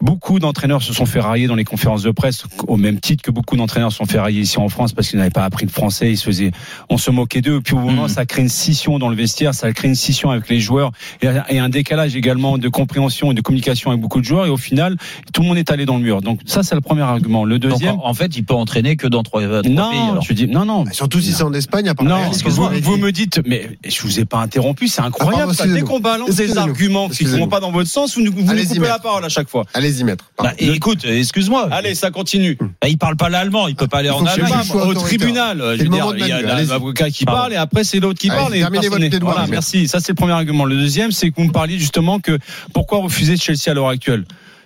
[0.00, 3.32] Beaucoup d'entraîneurs se sont fait railler dans les conférences de presse, au même titre que
[3.32, 5.72] beaucoup d'entraîneurs se sont fait railler ici en France parce qu'ils n'avaient pas appris le
[5.72, 6.12] français.
[6.12, 6.52] Ils se faisaient,
[6.88, 7.60] on se moquait d'eux.
[7.60, 8.08] Puis au moment, Mhm.
[8.08, 11.58] ça crée une scission dans le vestiaire, ça crée une scission avec les joueurs et,
[11.58, 14.46] un décalage également de compréhension et de communication avec beaucoup de joueurs.
[14.46, 14.96] Et au final,
[15.32, 16.22] tout le monde est allé dans le mur.
[16.22, 17.44] Donc ça, c'est le premier argument.
[17.44, 19.72] Le deuxième, en en fait, il peut entraîner que dans trois, trois pays.
[19.72, 20.22] non, alors.
[20.22, 20.84] je dis non, non.
[20.92, 24.00] Surtout si c'est en Espagne, à part Non, Real, excuse-moi, vous me dites, mais je
[24.02, 25.50] vous ai pas interrompu, c'est incroyable.
[25.50, 25.80] Ah, pardon, ça.
[25.80, 28.42] Dès qu'on balance des arguments qui ne vont pas dans votre sens, vous nous, vous
[28.42, 29.64] nous coupez la parole à chaque fois.
[29.88, 30.30] Allez-y, maître.
[30.38, 31.68] Bah, écoute, excuse-moi.
[31.70, 32.58] Allez, ça continue.
[32.60, 35.88] Bah, il parle pas l'allemand, il peut pas aller en Allemagne, au tribunal, je veux
[35.88, 38.78] dire, de il y a l'avocat qui parle et après c'est l'autre qui Allez, parle.
[39.20, 39.50] Voilà, merci.
[39.50, 39.88] merci.
[39.88, 40.64] Ça c'est le premier argument.
[40.64, 42.38] Le deuxième, c'est que vous me parliez justement que
[42.74, 44.24] pourquoi refuser Chelsea à l'heure actuelle.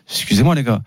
[0.08, 0.80] Excusez-moi les gars.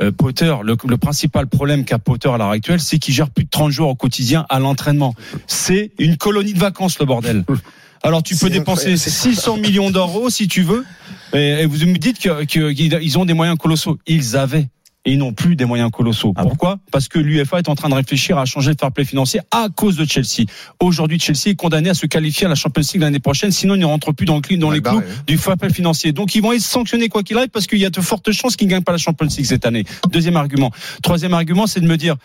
[0.00, 3.44] Euh, Potter, le, le principal problème qu'a Potter à l'heure actuelle, c'est qu'il gère plus
[3.44, 5.14] de 30 jours au quotidien à l'entraînement.
[5.46, 7.44] C'est une colonie de vacances le bordel.
[8.04, 10.84] Alors tu peux dépenser incroyable, c'est- 600 millions d'euros si tu veux,
[11.32, 13.98] et, et vous me dites que- que- qu'ils ont des moyens colossaux.
[14.06, 14.68] Ils avaient.
[15.06, 16.32] Et ils n'ont plus des moyens colossaux.
[16.34, 16.78] Ah Pourquoi?
[16.90, 19.68] Parce que l'UEFA est en train de réfléchir à changer le fair play financier à
[19.74, 20.46] cause de Chelsea.
[20.80, 23.80] Aujourd'hui, Chelsea est condamné à se qualifier à la Champions League l'année prochaine, sinon il
[23.80, 25.06] ne rentre plus dans, le, dans les bah clous ouais.
[25.26, 26.12] du fair play financier.
[26.12, 28.56] Donc ils vont être sanctionnés quoi qu'il arrive parce qu'il y a de fortes chances
[28.56, 29.84] qu'ils ne gagnent pas la Champions League cette année.
[30.10, 30.70] Deuxième argument.
[31.02, 32.16] Troisième argument, c'est de me dire.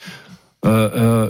[0.65, 1.27] Euh,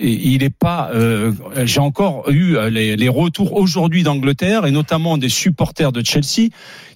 [0.00, 0.90] il est pas.
[0.92, 1.32] euh,
[1.64, 6.50] J'ai encore eu les retours aujourd'hui d'Angleterre et notamment des supporters de Chelsea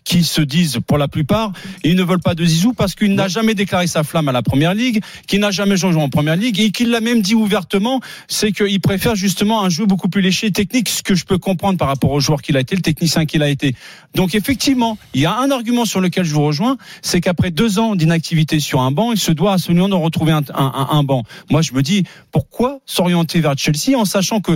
[0.04, 1.52] qui se disent pour la plupart
[1.84, 4.42] ils ne veulent pas de Zizou parce qu'il n'a jamais déclaré sa flamme à la
[4.42, 8.00] Première Ligue, qu'il n'a jamais joué en Première Ligue et qu'il l'a même dit ouvertement,
[8.28, 11.38] c'est qu'il préfère justement un jeu beaucoup plus léché et technique, ce que je peux
[11.38, 13.74] comprendre par rapport au joueur qu'il a été, le technicien qu'il a été.
[14.14, 17.78] Donc effectivement, il y a un argument sur lequel je vous rejoins, c'est qu'après deux
[17.78, 21.02] ans d'inactivité sur un banc, il se doit absolument de retrouver un, un, un- un
[21.02, 21.24] banc.
[21.50, 24.52] Moi, je me dis pourquoi s'orienter vers Chelsea en sachant que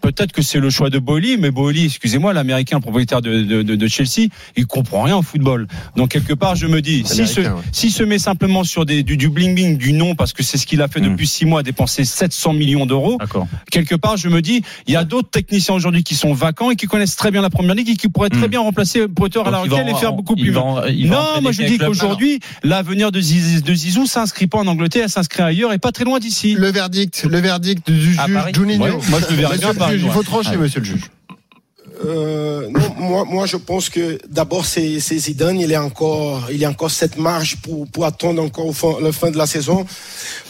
[0.00, 3.74] Peut-être que c'est le choix de Boehly, mais Boehly, excusez-moi, l'américain propriétaire de, de, de,
[3.76, 5.66] de Chelsea, il comprend rien au football.
[5.96, 7.90] Donc quelque part, je me dis, s'il se, ouais.
[7.90, 10.66] se met simplement sur des, du, du bling bling, du nom, parce que c'est ce
[10.66, 11.10] qu'il a fait Mm.
[11.12, 13.46] depuis six mois, dépenser 700 millions d'euros, D'accord.
[13.70, 16.76] quelque part, je me dis, il y a d'autres techniciens aujourd'hui qui sont vacants et
[16.76, 18.50] qui connaissent très bien la première ligue et qui pourraient très Mm.
[18.50, 21.62] bien remplacer Potter à actuelle et en- faire beaucoup il plus va Non, moi je
[21.62, 25.78] dis qu'aujourd'hui, l'avenir de Zizou, de Zizou s'inscrit pas en Angleterre, elle s'inscrit ailleurs et
[25.78, 26.54] pas très loin d'ici.
[26.54, 28.18] Le verdict, le verdict du juge
[28.54, 28.82] Juninho.
[28.84, 31.10] Ouais, moi, je le verrais bien juge, il faut trancher, monsieur le juge.
[32.04, 35.60] Euh, non, moi, moi, je pense que d'abord, c'est Zidane.
[35.60, 39.12] Il est encore, il y a encore cette marge pour, pour attendre encore au la
[39.12, 39.84] fin de la saison.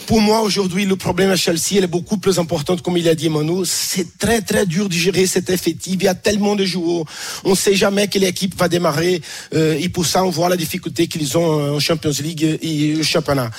[0.09, 3.13] Pour moi, aujourd'hui, le problème à Chelsea, elle est beaucoup plus importante, comme il a
[3.13, 3.63] dit Manu.
[3.63, 5.97] C'est très, très dur de gérer cet effectif.
[5.99, 7.05] Il y a tellement de joueurs.
[7.43, 9.21] On ne sait jamais quelle équipe va démarrer.
[9.53, 13.03] Euh, et pour ça, on voit la difficulté qu'ils ont en Champions League et au
[13.03, 13.51] championnat.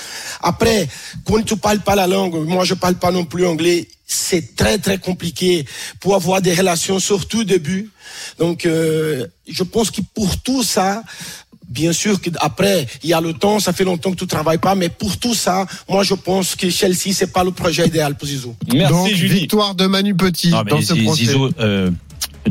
[0.42, 0.88] Après,
[1.24, 4.78] quand tu parles pas la langue, moi, je parle pas non plus anglais c'est très
[4.78, 5.64] très compliqué
[6.00, 7.90] pour avoir des relations, surtout au début.
[8.40, 11.04] Donc, euh, je pense que pour tout ça,
[11.70, 14.74] bien sûr qu'après, il y a le temps, ça fait longtemps que tu travailles pas,
[14.74, 18.26] mais pour tout ça, moi je pense que Chelsea, c'est pas le projet idéal pour
[18.28, 18.54] Zizou.
[18.74, 19.40] Merci Donc, Julie.
[19.40, 21.24] victoire de Manu Petit Non, dans ce Ziz- procès.
[21.26, 21.90] Zizou, euh,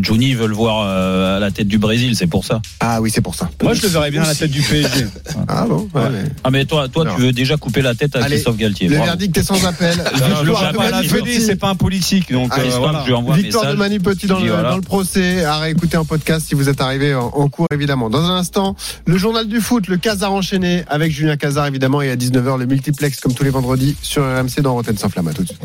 [0.01, 2.61] Juni veut le voir euh, à la tête du Brésil, c'est pour ça.
[2.79, 3.49] Ah oui, c'est pour ça.
[3.63, 5.07] Moi je le verrais bien à la tête du PSG.
[5.47, 6.01] Ah bon ouais,
[6.43, 7.15] Ah mais toi, toi, Non.
[7.15, 8.87] tu veux déjà couper la tête à Allez, Christophe Galtier.
[8.87, 9.05] Le Bravo.
[9.07, 9.93] verdict est sans appel.
[10.15, 11.41] Je pas Petit.
[11.41, 12.31] c'est pas un politique.
[12.31, 13.01] Donc Allez, euh, Christophe, voilà.
[13.03, 13.77] je lui envoie Victoire de.
[13.77, 14.69] Manu Petit dans le, voilà.
[14.71, 18.09] dans le procès, à réécouter en podcast si vous êtes arrivé en, en cours évidemment.
[18.09, 18.75] Dans un instant,
[19.05, 22.65] le journal du foot, le Casar enchaîné avec Julien Casar évidemment et à 19h le
[22.65, 25.27] multiplex comme tous les vendredis sur RMC dans Rotten sans flamme.
[25.29, 25.61] À tout de suite.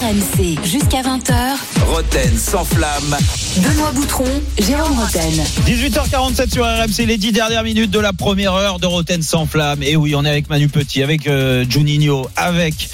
[0.00, 1.32] RMC jusqu'à 20h.
[1.94, 3.16] Roten sans flamme.
[3.56, 4.24] Benoît Boutron,
[4.58, 5.42] Jérôme Roten.
[5.66, 9.82] 18h47 sur RMC, les 10 dernières minutes de la première heure de Roten sans flamme.
[9.82, 12.88] Et oui, on est avec Manu Petit, avec euh, Juninho, avec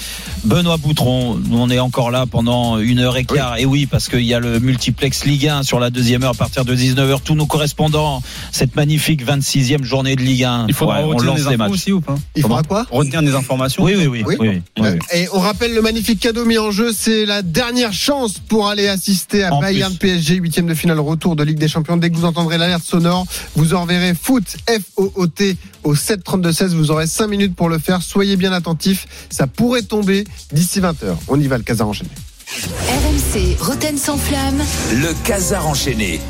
[0.45, 1.35] Benoît Boutron.
[1.35, 3.57] Nous, on est encore là pendant une heure et quart.
[3.57, 6.33] Et oui, parce qu'il y a le multiplex Ligue 1 sur la deuxième heure à
[6.33, 7.19] partir de 19h.
[7.23, 10.65] Tous nos correspondants, cette magnifique 26e journée de Ligue 1.
[10.69, 11.71] Il faudra Ouais, on retenir lance des infos matchs.
[11.71, 14.23] aussi ou pas Il faudra quoi Retenir des informations Oui, oui, oui.
[14.25, 14.35] Oui.
[14.39, 14.99] oui, oui, oui, oui.
[15.13, 18.86] Et on rappelle le magnifique cadeau mis en jeu, c'est la dernière chance pour aller
[18.87, 20.09] assister à En Bayern plus.
[20.09, 21.97] PSG, huitième de finale retour de Ligue des Champions.
[21.97, 23.25] Dès que vous entendrez l'alerte sonore,
[23.55, 26.75] vous enverrez foot F-O-O-T au 7 32 16.
[26.75, 28.01] Vous aurez 5 minutes pour le faire.
[28.01, 29.07] Soyez bien attentifs.
[29.29, 31.15] Ça pourrait tomber d'ici 20h.
[31.27, 32.09] On y va, le casar enchaîné.
[32.47, 34.61] RMC Roten sans flamme.
[34.93, 36.21] Le casar enchaîné.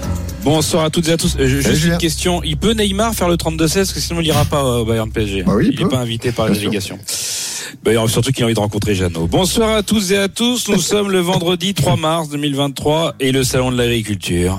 [0.43, 1.35] Bonsoir à toutes et à tous.
[1.39, 2.41] Euh, Juste une question.
[2.43, 5.43] Il peut Neymar faire le 32-16 parce que sinon il ira pas au Bayern PSG.
[5.43, 6.97] Bah oui, il n'est pas invité par la délégation.
[7.83, 9.27] Bah, surtout qu'il a envie de rencontrer Jeannot.
[9.27, 10.69] Bonsoir à tous et à tous.
[10.69, 14.57] Nous sommes le vendredi 3 mars 2023 et le salon de l'agriculture.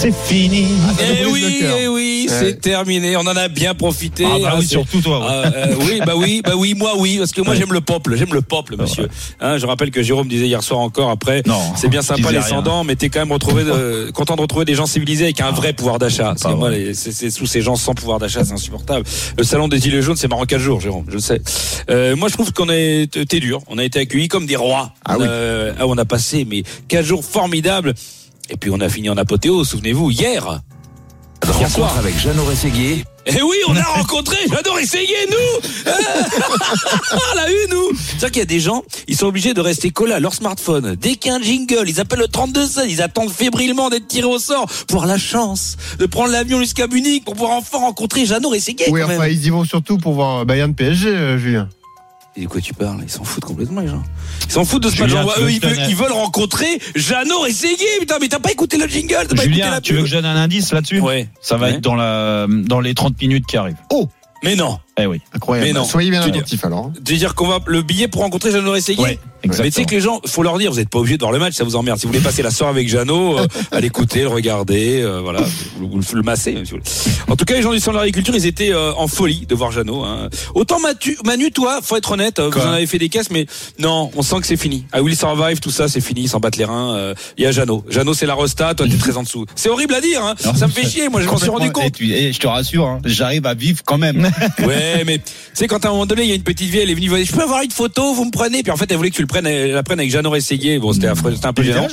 [0.00, 0.66] C'est fini.
[1.00, 3.16] Eh oui, eh oui, c'est terminé.
[3.16, 4.24] On en a bien profité.
[4.24, 5.18] Ah bah oui, c'est- surtout toi.
[5.18, 5.26] ouais.
[5.28, 7.56] Ah, euh, oui, bah oui, bah oui, moi oui, parce que moi Ouais.
[7.58, 9.08] j'aime le peuple, j'aime le peuple, monsieur.
[9.40, 12.42] Hein, je rappelle que Jérôme disait hier soir encore après, Non, c'est bien sympa les
[12.42, 15.50] sans-dents, mais t'es quand même retrouvé, de- content de retrouver des gens civilisés avec un
[15.50, 16.34] vrai pouvoir d'achat.
[16.40, 19.04] Parce que moi, c'est c'est sous ces gens sans pouvoir d'achat, c'est insupportable.
[19.36, 21.40] Le salon des gilets jaunes, c'est marrant quatre jours, Jérôme, je le sais.
[21.90, 24.92] Euh, moi, je trouve qu'on a été dur, on a été accueillis comme des rois.
[25.04, 25.26] Ah oui.
[25.28, 27.94] Euh, ah, on a passé mais quatre jours formidables.
[28.50, 30.60] Et puis on a fini en apothéose, souvenez-vous, hier.
[31.58, 31.96] Hier soir.
[31.98, 33.04] Avec Jeannot Rességuier.
[33.26, 35.92] Eh oui, on a rencontré, j'adore essayer, nous
[37.12, 39.90] On l'a eu, nous C'est-à-dire qu'il y a des gens, ils sont obligés de rester
[39.90, 40.96] collés à leur smartphone.
[40.98, 44.26] Dès qu'il y a un jingle, ils appellent le 3216, ils attendent fébrilement d'être tirés
[44.26, 48.24] au sort pour avoir la chance de prendre l'avion jusqu'à Munich pour pouvoir enfin rencontrer
[48.24, 51.68] Jeannot Rességuier, Oui, enfin, ils y vont surtout pour voir Bayern PSG, euh, Julien.
[52.40, 53.00] Et de quoi tu parles?
[53.02, 54.02] Ils s'en foutent complètement, les gens.
[54.46, 55.10] Ils s'en foutent de ce match.
[55.40, 57.86] Eux, ils, veulent, ils veulent rencontrer Jeannot Rességuier.
[57.98, 60.06] Putain, mais t'as pas écouté le jingle t'as pas écouté Julien, la tu veux que
[60.06, 61.00] je donne un indice là-dessus?
[61.00, 61.28] Ouais.
[61.40, 61.72] Ça va Ouais.
[61.74, 63.76] être dans, la, dans les 30 minutes qui arrivent.
[64.44, 64.78] Mais non.
[65.00, 65.20] Eh oui.
[65.32, 65.68] Incroyable.
[65.68, 65.84] Mais non.
[65.84, 66.90] Soyez bien attentifs alors.
[66.98, 69.18] de dire qu'on va le billet pour rencontrer Jeannot Rességuier Ouais,
[69.60, 71.32] Mais tu sais que les gens, faut leur dire, vous n'êtes pas obligé de voir
[71.32, 71.98] le match, ça vous emmerde.
[71.98, 75.40] Si vous voulez passer la soirée avec Jeannot, euh, à l'écouter, le regarder, euh, voilà,
[75.80, 76.56] ou, ou le, le masser.
[76.56, 77.22] hein, si vous voulez.
[77.32, 79.54] En tout cas, les gens du centre de l'agriculture, ils étaient euh, en folie de
[79.54, 80.04] voir Jeannot.
[80.04, 80.28] Hein.
[80.54, 83.46] Autant Matu, Manu, toi, faut être honnête, euh, vous en avez fait des caisses, mais
[83.78, 84.84] non, on sent que c'est fini.
[84.92, 86.94] À Will Survive, tout ça, c'est fini, ils s'en battent les reins.
[86.96, 87.84] euh, Il y a Jeannot.
[87.88, 89.44] Jeannot, c'est la rosta, toi, t'es très en dessous.
[89.54, 90.34] C'est horrible à dire, hein.
[90.56, 91.08] ça me fait chier.
[91.08, 91.84] Moi, je m'en suis rendu compte.
[91.84, 94.28] Et tu- et je te rassure, hein, j'arrive à vivre quand même.
[94.66, 95.24] Ouais, mais tu
[95.54, 97.24] sais, quand à un moment donné, il y a une petite vieille, elle est venue,
[97.24, 99.22] je peux avoir une photo, vous me prenez, puis en fait, elle voulait que tu
[99.22, 100.78] le prennes, elle la prenne avec Jeannot Rességuier.
[100.78, 101.86] Bon, c'était affreux, c'était un peu gênant.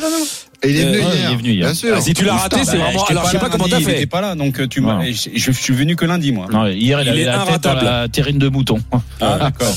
[0.63, 1.13] Et il est venu Euh, hier.
[1.29, 1.65] il est venu hier.
[1.67, 1.95] Bien sûr.
[1.97, 2.99] Ah, si tu l'as raté, c'est Bah, vraiment.
[2.99, 3.95] j'étais Alors, je sais pas comment t'as Il fait.
[3.97, 4.99] était pas là, donc euh, tu m'as.
[4.99, 5.13] Ouais.
[5.13, 6.47] Je, je- suis venu que lundi, moi.
[6.51, 7.85] Non, hier, il, Il avait est la tête dans inratable.
[7.85, 8.79] la terrine de mouton.
[9.21, 9.73] Ah, d'accord.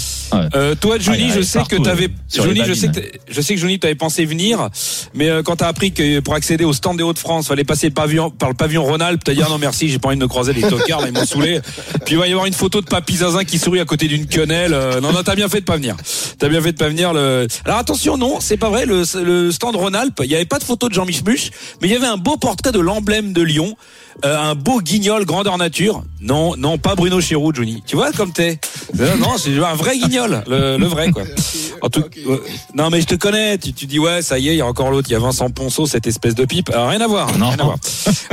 [0.55, 3.01] Euh, toi, Ah, Johnny, il je sais que t'avais, Johnny, je sais que,
[3.31, 4.69] je sais que Johnny, t'avais pensé venir,
[5.15, 7.95] mais euh, quand t'as appris que pour accéder au stand des Hauts-de-France, fallait passer le
[7.95, 10.29] pavillon, par le pavillon Rhône-Alpes, t'as dit ah non merci, j'ai pas envie de me
[10.29, 11.61] croiser les tocards, là, ils m'ont saoulé.
[12.05, 14.27] Puis il va y avoir une photo de Papy Zazin qui sourit à côté d'une
[14.27, 14.75] quenelle.
[14.75, 15.97] Euh, non, non, t'as bien fait de pas venir.
[16.39, 17.13] T'as bien fait de pas venir.
[17.15, 17.47] Le...
[17.65, 18.85] Alors attention, non, c'est pas vrai.
[18.87, 21.51] Le, le stand Rhône-Alpes, il y avait pas de photo de Jean Michmuche,
[21.81, 23.75] mais il y avait un beau portrait de l'emblème de Lyon,
[24.25, 26.03] euh, un beau guignol grandeur nature.
[26.21, 27.83] Non, non, pas Bruno Chéroux, Johnny.
[27.87, 28.59] Tu vois comme t'es.
[28.99, 31.23] Euh, non, c'est un vrai guignol, le, le vrai quoi.
[31.81, 32.41] En tout, ouais.
[32.75, 33.57] non mais je te connais.
[33.57, 35.21] Tu, tu dis ouais, ça y est, il y a encore l'autre, il y a
[35.21, 36.71] Vincent Ponceau, cette espèce de pipe.
[36.71, 37.39] Alors, rien à voir.
[37.39, 37.51] Non.
[37.51, 37.77] rien à voir.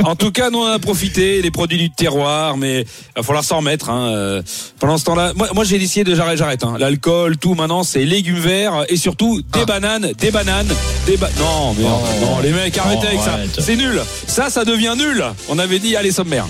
[0.02, 3.44] En tout cas, nous on a profité les produits du terroir, mais il va falloir
[3.44, 3.88] s'en remettre.
[3.88, 4.08] Hein.
[4.08, 4.42] euh,
[4.80, 6.64] Pendant ce temps-là, moi, moi j'ai décidé de j'arrête, j'arrête.
[6.64, 6.74] Hein.
[6.80, 10.66] L'alcool, tout maintenant, c'est légumes verts et surtout des bananes, des bananes,
[11.06, 11.28] des ba...
[11.38, 13.54] non, mais non, non, les mecs, arrêtez Oh, avec arrête.
[13.54, 13.62] ça.
[13.62, 14.00] C'est nul.
[14.26, 15.24] Ça, ça devient nul.
[15.48, 16.46] On avait dit allez sommaire.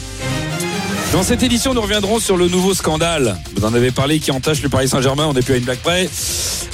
[1.12, 3.38] Dans cette édition, nous reviendrons sur le nouveau scandale.
[3.54, 5.26] Vous en avez parlé qui entache le Paris Saint-Germain.
[5.26, 6.08] On n'est plus à une blague près.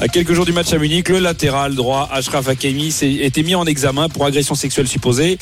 [0.00, 3.54] À quelques jours du match à Munich, le latéral droit Ashraf Hakimi s'est été mis
[3.54, 5.38] en examen pour agression sexuelle supposée.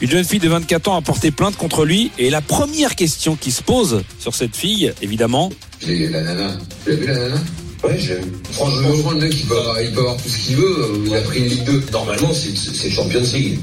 [0.00, 2.12] Une jeune fille de 24 ans a porté plainte contre lui.
[2.18, 5.50] Et la première question qui se pose sur cette fille, évidemment,
[5.84, 6.56] J'ai la nana.
[6.84, 7.36] Tu l'as vu la nana?
[7.82, 8.32] Ouais, j'ai vu.
[8.52, 11.02] Franchement, franchement, le mec, il peut, avoir, il peut avoir tout ce qu'il veut.
[11.06, 11.82] Il a pris une Ligue 2.
[11.92, 13.58] Normalement, c'est c'est Champions League.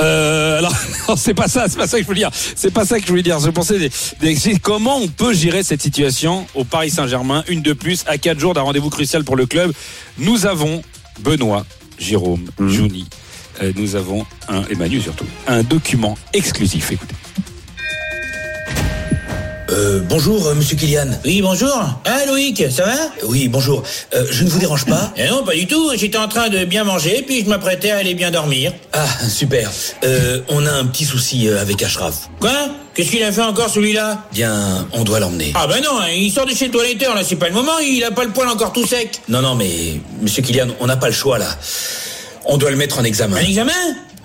[0.00, 0.74] Euh, alors,
[1.16, 2.30] c'est pas ça, c'est pas ça que je voulais dire.
[2.32, 3.38] C'est pas ça que je voulais dire.
[3.40, 3.90] Je pensais des-
[4.20, 8.18] des- c'est comment on peut gérer cette situation au Paris Saint-Germain, une de plus, à
[8.18, 9.72] quatre jours d'un rendez-vous crucial pour le club.
[10.18, 10.82] Nous avons
[11.20, 11.64] Benoît,
[11.98, 13.06] Jérôme, Jouni.
[13.62, 16.92] Euh, nous avons un, et Manu surtout, un document exclusif.
[16.92, 17.14] Écoutez.
[19.78, 21.06] Euh, bonjour, euh, monsieur Kylian.
[21.24, 21.80] Oui, bonjour.
[22.04, 22.96] Ah, Loïc, ça va?
[23.26, 23.84] Oui, bonjour.
[24.12, 25.12] Euh, je ne vous dérange pas?
[25.16, 25.92] Eh non, pas du tout.
[25.94, 28.72] J'étais en train de bien manger, puis je m'apprêtais à aller bien dormir.
[28.92, 29.70] Ah, super.
[30.02, 32.28] Euh, on a un petit souci avec Ashraf.
[32.40, 32.50] Quoi?
[32.92, 34.24] Qu'est-ce qu'il a fait encore, celui-là?
[34.32, 35.52] Bien, on doit l'emmener.
[35.54, 37.78] Ah ben non, hein, il sort de chez le toiletteur, là, c'est pas le moment,
[37.78, 39.20] il a pas le poil encore tout sec.
[39.28, 41.46] Non, non, mais monsieur Kylian, on n'a pas le choix là.
[42.46, 43.36] On doit le mettre en examen.
[43.36, 43.72] Un examen?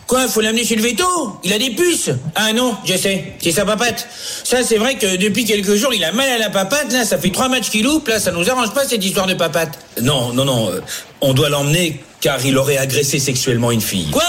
[0.08, 1.06] Quoi, faut l'amener chez le veto
[1.44, 4.08] Il a des puces Ah non, je sais, c'est sa papate.
[4.44, 7.18] Ça, c'est vrai que depuis quelques jours, il a mal à la papate, là, ça
[7.18, 9.80] fait trois matchs qu'il loupe, là, ça nous arrange pas cette histoire de papate.
[10.02, 10.72] Non, non, non.
[10.72, 10.82] euh,
[11.22, 14.10] on doit l'emmener car il aurait agressé sexuellement une fille.
[14.12, 14.24] Quoi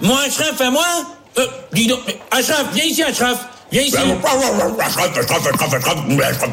[0.00, 0.84] Moi, Ashraf, à moi
[1.38, 2.00] euh, Dis donc,
[2.30, 3.96] Ashraf, viens ici, Ashraf Viens ici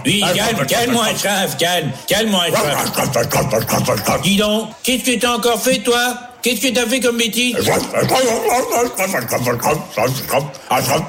[0.06, 6.14] Oui, calme, calme-moi, Ashraf, calme, calme-moi, Ashraf Dis donc, qu'est-ce que t'as encore fait, toi
[6.42, 7.56] Qu'est-ce que t'as fait comme bêtise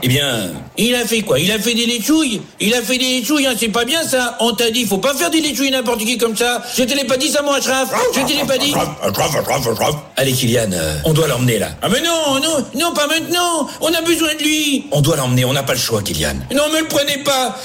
[0.03, 1.39] Eh bien, Il a fait quoi?
[1.39, 2.43] Il a fait des léchouilles?
[2.59, 4.37] Il a fait des léchouilles, hein, c'est pas bien ça.
[4.41, 6.63] On t'a dit, faut pas faire des léchouilles n'importe qui comme ça.
[6.77, 7.91] Je te l'ai pas dit ça, moi, Ashraf.
[8.15, 8.73] Je te l'ai pas dit.
[10.17, 11.69] Allez Kylian, euh, on doit l'emmener là.
[11.83, 13.69] Ah mais non, non, non, pas maintenant.
[13.81, 14.87] On a besoin de lui.
[14.91, 16.35] On doit l'emmener, on n'a pas le choix, Kylian.
[16.55, 17.57] Non, me le prenez pas.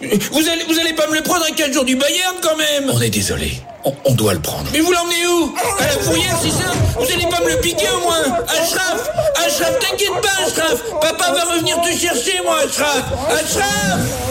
[0.00, 2.90] Vous allez, vous allez pas me le prendre à 4 jours du Bayern, quand même.
[2.92, 3.52] On est désolé.
[3.86, 4.64] On, doit le prendre.
[4.72, 7.86] Mais vous l'emmenez où À la fourrière, c'est ça Vous allez pas me le piquer
[7.96, 9.08] au moins Ashraf
[9.46, 14.25] Ashraf, t'inquiète pas, Ashraf Papa va revenir te chercher, moi, Ashraf Ashraf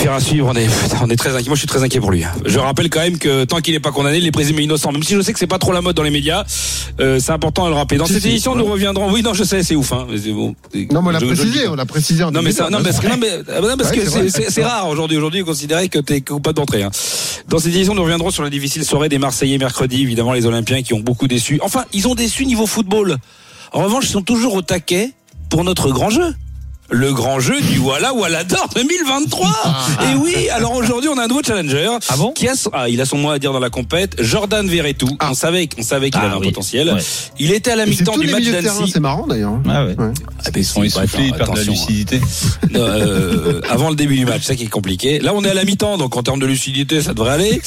[0.00, 0.66] Affaire à suivre, on est,
[1.02, 1.48] on est très inquiet.
[1.50, 2.24] Moi, je suis très inquiet pour lui.
[2.46, 4.90] Je rappelle quand même que tant qu'il n'est pas condamné, il est présumé innocent.
[4.92, 6.42] Même si je sais que c'est pas trop la mode dans les médias,
[7.00, 7.98] euh, c'est important de le rappeler.
[7.98, 9.12] Dans Si, cette si, édition, nous reviendrons.
[9.12, 9.92] Oui, non, je sais, c'est ouf.
[9.92, 10.06] Hein.
[10.10, 10.54] Mais c'est bon.
[10.90, 13.08] Non, mais on l'a précisé, on l'a précisé en Non mais ça, non parce que
[13.08, 13.28] non mais,
[13.60, 15.18] non, parce Ouais, que c'est rare aujourd'hui.
[15.18, 16.82] Aujourd'hui, considérer que t'es coupable d'entrée.
[16.82, 16.90] Hein.
[17.48, 20.00] Dans cette édition, nous reviendrons sur la difficile soirée des Marseillais mercredi.
[20.00, 21.58] Évidemment, les Olympiens qui ont beaucoup déçu.
[21.62, 23.18] Enfin, ils ont déçu niveau football.
[23.72, 25.10] En revanche, ils sont toujours au taquet
[25.50, 26.34] pour notre grand jeu.
[26.92, 29.48] Le grand jeu du Voilà Voilà d'or 2023.
[30.10, 31.88] Et oui, alors aujourd'hui, on a un nouveau challenger.
[32.08, 34.16] Ah bon qui a son- ah, il a son mot à dire dans la compète.
[34.20, 35.08] Jordan Verretou.
[35.22, 36.48] On savait, on savait qu'il Ah avait un oui.
[36.48, 36.92] potentiel.
[36.92, 37.00] Ouais.
[37.38, 38.90] Il était à la mi-temps du match d'Annecy.
[38.92, 39.52] c'est marrant d'ailleurs.
[39.68, 39.94] Ah ouais.
[39.96, 40.12] Ouais.
[40.44, 41.76] Ah, mais Ils sont essoufflés, ils perdent de la attention, hein.
[41.88, 42.20] lucidité.
[42.70, 45.18] Non, euh, avant le début du match, ça qui est compliqué.
[45.20, 47.60] Là, on est à la mi-temps, donc en termes de lucidité, ça devrait aller.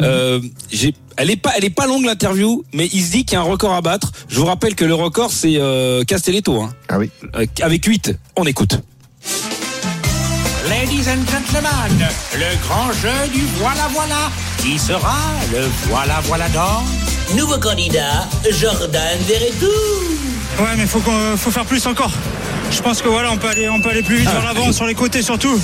[0.00, 0.40] Euh,
[0.72, 3.36] j'ai, elle est pas, elle est pas longue l'interview, mais il se dit qu'il y
[3.36, 4.10] a un record à battre.
[4.28, 7.10] Je vous rappelle que le record c'est euh, Castelletto, hein, Ah oui.
[7.36, 8.80] Euh, avec 8 On écoute.
[10.68, 14.30] Ladies and gentlemen, le grand jeu du voilà voilà.
[14.58, 15.16] Qui sera
[15.52, 16.82] le voilà voilà d'or?
[17.36, 22.12] Nouveau candidat, Jordan Verretou Ouais, mais faut qu'on, faut faire plus encore.
[22.70, 24.86] Je pense que voilà, on peut aller, on peut aller plus vite vers l'avant, sur
[24.86, 25.60] les côtés surtout.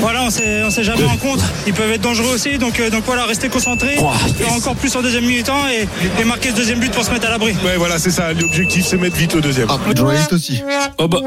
[0.00, 1.44] Voilà, on sait, on sait jamais en contre.
[1.66, 3.96] Ils peuvent être dangereux aussi, donc, euh, donc voilà, restez concentrés.
[3.96, 5.88] Faire encore plus en deuxième mi-temps et,
[6.20, 7.52] et marquer ce deuxième but pour se mettre à l'abri.
[7.64, 8.32] Ouais, voilà, c'est ça.
[8.32, 9.66] L'objectif, c'est mettre vite le deuxième.
[9.70, 10.62] Ah, le journaliste aussi.
[10.98, 11.20] Oh bah,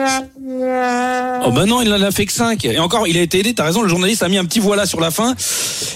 [1.45, 3.53] oh bah non, il en a fait que 5 Et encore, il a été aidé.
[3.53, 5.35] T'as raison, le journaliste a mis un petit voilà sur la fin.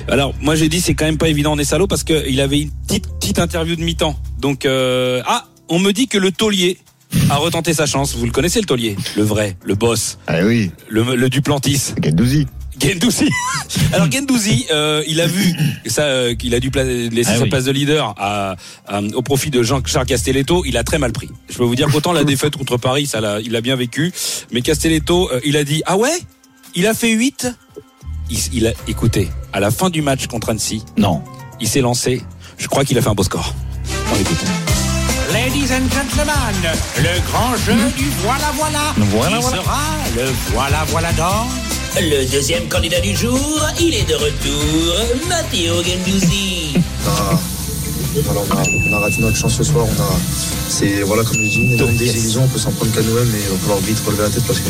[0.07, 2.41] Alors, moi j'ai dit c'est quand même pas évident, on est salaud parce que il
[2.41, 4.15] avait une petite petite interview de mi-temps.
[4.39, 6.77] Donc euh, ah, on me dit que le taulier
[7.29, 8.15] a retenté sa chance.
[8.15, 10.71] Vous le connaissez le taulier, le vrai, le boss, Ah oui.
[10.89, 11.93] le, le Duplantis.
[12.01, 12.47] Gendouzi.
[12.79, 13.29] Gendouzi.
[13.93, 15.53] Alors Gendouzi, euh, il a vu
[15.85, 17.49] ça, euh, qu'il a dû laisser Ah sa oui.
[17.49, 18.55] place de leader à,
[18.87, 20.63] à- au profit de Jean-Charles Castelletto.
[20.65, 21.29] Il a très mal pris.
[21.49, 24.11] Je peux vous dire qu'autant la défaite contre Paris, ça l'a, il a bien vécu,
[24.51, 26.17] mais Castelletto, euh, il a dit ah ouais,
[26.75, 27.47] il a fait 8
[28.31, 31.21] il, il a écoutez, à la fin du match contre Annecy, Non.
[31.59, 32.21] il s'est lancé.
[32.57, 33.53] Je crois qu'il a fait un beau score.
[34.15, 34.37] On écoute.
[35.33, 36.61] Ladies and gentlemen,
[36.97, 38.79] le grand jeu du voilà voilà.
[38.97, 39.57] Voilà, Qui voilà.
[39.57, 39.79] sera
[40.15, 41.47] le voilà voilà d'or
[41.99, 43.39] Le deuxième candidat du jour,
[43.79, 46.73] il est de retour, Matteo Gendouzi.
[47.07, 47.35] Ah,
[48.19, 49.85] voilà, on, a, on a raté notre chance ce soir.
[49.87, 50.09] On a,
[50.69, 52.43] c'est voilà, comme je dis, une énorme désillusion.
[52.43, 54.59] On peut s'en prendre qu'à nous-mêmes, mais il va falloir vite relever la tête parce
[54.59, 54.69] que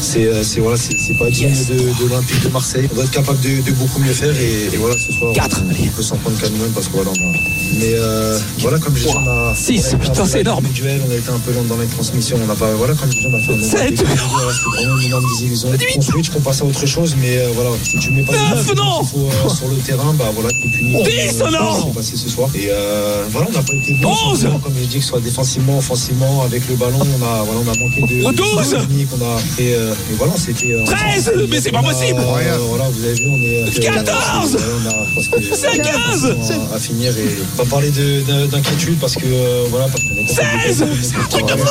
[0.00, 2.88] c'est, euh, c'est voilà, c'est, c'est pas digne de, de l'Olympique de Marseille.
[2.92, 5.62] On doit être capable de, de beaucoup mieux faire et, et voilà, ce soir, Quatre,
[5.66, 7.32] on, on peut s'en prendre qu'à nous-mêmes parce que voilà, on a,
[7.78, 10.64] mais euh, voilà, comme je dis, on a, Six, on a putain, c'est énorme.
[10.74, 12.38] duels, on a été un peu lent dans les transmissions.
[12.42, 14.98] On n'a pas, voilà, comme je dis, on a fait un d'expériences, voilà, C'était vraiment
[15.00, 15.68] une énorme désillusion.
[15.96, 18.38] On switch, qu'on passe à autre chose, mais euh, voilà, si tu mets pas les
[18.38, 19.00] Neuf, bases, non.
[19.02, 21.02] il faut, euh, sur le terrain, bah voilà, tu es puni.
[21.02, 21.92] Dix, Euh, non.
[22.02, 22.62] ce qui soir.
[22.62, 24.08] Et euh, voilà, on n'a pas été bon.
[24.10, 24.16] Onze.
[24.18, 27.22] sur le terrain, Comme je dis, que ce soit défensivement, offensivement, avec le ballon, on
[27.24, 28.22] a, voilà, on a manqué de.
[28.24, 28.70] Oh, de douze.
[28.70, 30.72] technique, on a, et, euh, et voilà, c'était.
[30.72, 31.32] euh, Treize.
[31.34, 32.20] on a- Mais c'est pas possible.
[32.20, 33.62] euh, voilà, vous avez vu, on est.
[33.62, 34.56] euh, Quatorze.
[34.56, 36.34] voilà, on a- parce que- C'est à quinze.
[36.72, 40.16] à, à finir et pas parler de- de- d'inquiétude parce que euh, voilà parce qu'on
[40.16, 40.84] est Seize.
[41.30, 41.66] Truc de fou.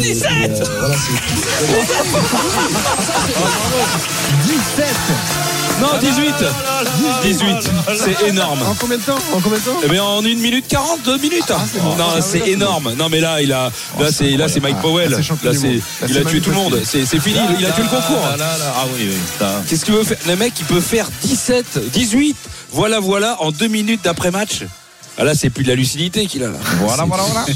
[0.00, 0.60] Dix-sept.
[0.60, 1.12] euh, voilà c'est
[4.44, 4.94] 17
[5.80, 6.34] Non, 18.
[7.24, 7.56] 18.
[7.96, 8.60] C'est énorme.
[8.62, 11.18] En combien de temps En combien de temps Eh bien, en 1 minute 40, 2
[11.18, 11.42] minutes.
[11.82, 11.96] bon.
[11.96, 12.94] non, Ah, c'est énorme.
[12.96, 15.10] Non, mais là, il a, là, c'est, là, c'est Mike Ah, Powell.
[15.10, 16.80] là, c'est champion Là, c'est, il a tué tout le monde.
[16.84, 17.38] C'est, fini.
[17.58, 18.24] Il a tué le concours.
[18.24, 19.46] Ah oui, oui.
[19.68, 20.18] Qu'est-ce qu'il veut faire?
[20.26, 22.36] Le mec, il peut faire 17, 18.
[22.72, 24.62] Voilà, voilà, en 2 minutes d'après-match.
[25.16, 26.58] Ah là, c'est plus de la lucidité qu'il a là.
[26.80, 27.46] Voilà, voilà, voilà.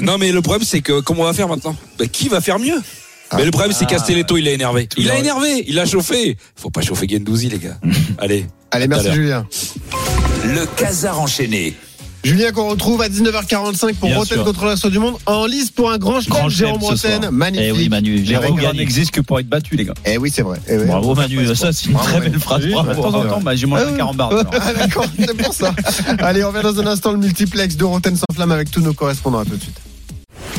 [0.02, 1.74] Non, mais le problème, c'est que comment on va faire maintenant?
[1.98, 2.80] Bah, Qui va faire mieux?
[3.36, 4.88] Mais le problème, c'est Castelletto, il a énervé.
[4.96, 6.36] Il a énervé, il a chauffé.
[6.54, 7.78] Faut pas chauffer Gendouzi, les gars.
[8.18, 8.46] Allez.
[8.70, 9.10] Allez, merci.
[9.12, 9.46] Julien.
[10.44, 11.74] Le casar enchaîné.
[12.24, 14.44] Julien qu'on retrouve à 19h45 pour Bien Roten sûr.
[14.44, 17.20] contre reste du monde en lice pour un grand chelem Jérôme soir.
[17.30, 17.66] Magnifique.
[17.68, 18.24] Eh oui, Manu,
[18.66, 19.94] un- n'existe que pour être battu, les gars.
[20.04, 20.58] Eh oui, c'est vrai.
[20.68, 20.86] Eh oui.
[20.86, 22.30] Bravo Manu, ça c'est une Bravo, très Manu.
[22.32, 22.64] belle phrase.
[22.64, 22.90] Oui, Bravo.
[22.90, 24.30] de temps en temps, bah, j'ai mangé un carambar.
[24.52, 25.72] Ah, D'accord, c'est pour ça.
[26.18, 28.92] Allez, on revient dans un instant le multiplex de Roten sans flamme avec tous nos
[28.92, 29.38] correspondants.
[29.40, 29.76] À tout de suite.